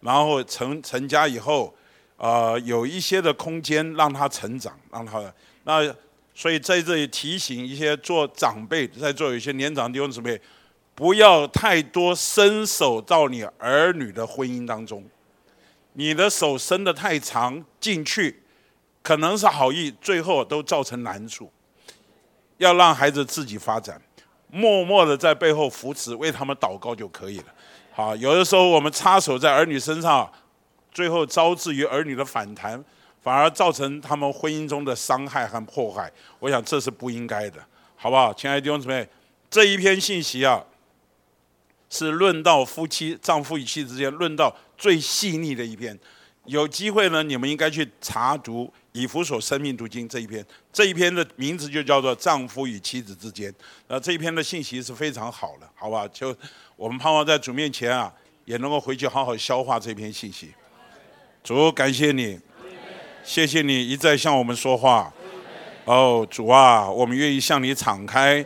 [0.00, 1.74] 然后成成家以后，
[2.16, 5.30] 呃，有一些的空间让他成长，让他
[5.64, 5.94] 那
[6.34, 10.40] 所以在这里提醒一些做长辈，在座有一些年长弟兄姊妹。
[10.94, 15.02] 不要太多伸手到你儿女的婚姻当中，
[15.94, 18.42] 你的手伸得太长进去，
[19.02, 21.50] 可能是好意，最后都造成难处。
[22.58, 24.00] 要让孩子自己发展，
[24.48, 27.46] 默默的在背后扶持，为他们祷告就可以了。
[27.92, 30.30] 好，有的时候我们插手在儿女身上，
[30.92, 32.82] 最后招致于儿女的反弹，
[33.22, 36.12] 反而造成他们婚姻中的伤害和破坏。
[36.38, 37.58] 我想这是不应该的，
[37.96, 38.32] 好不好？
[38.34, 39.08] 亲爱的弟兄姊妹，
[39.50, 40.62] 这一篇信息啊。
[41.92, 45.96] 是论到夫妻、丈夫与妻子之间，论到最细腻的一篇。
[46.46, 50.44] 有机会呢，你们应该去查读《以弗所生命读经》这一篇。
[50.72, 53.52] 这一篇的名字就叫做《丈夫与妻子之间》。
[53.88, 56.08] 那这一篇的信息是非常好的，好吧？
[56.10, 56.34] 就
[56.76, 58.10] 我们盼望在主面前啊，
[58.46, 60.50] 也能够回去好好消化这篇信息。
[61.44, 62.40] 主，感谢你，
[63.22, 65.12] 谢谢你一再向我们说话。
[65.84, 68.42] 哦，主啊，我们愿意向你敞开，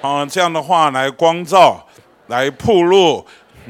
[0.00, 1.85] 啊，这样的话来光照。
[2.28, 3.24] 来铺路，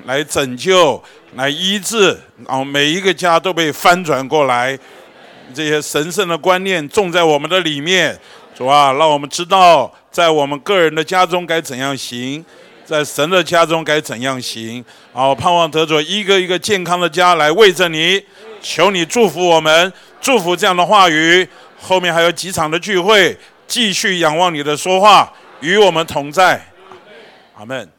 [0.05, 1.03] 来拯救，
[1.35, 4.79] 来医治，然后每一个家都被翻转过来。
[5.55, 8.19] 这些神圣的观念种在我们的里面，
[8.55, 12.45] 主啊，让我们知道在我们个人的家中该怎样行，
[12.85, 14.85] 在神的家中该怎样行。
[15.13, 18.21] 好，盼望得着一个一个健康的家来为着你，
[18.61, 21.47] 求你祝福我们，祝福这样的话语。
[21.81, 23.39] 后面还有几场的聚会，
[23.69, 26.61] 继续仰望你的说话，与我们同在。
[27.57, 27.89] 阿门。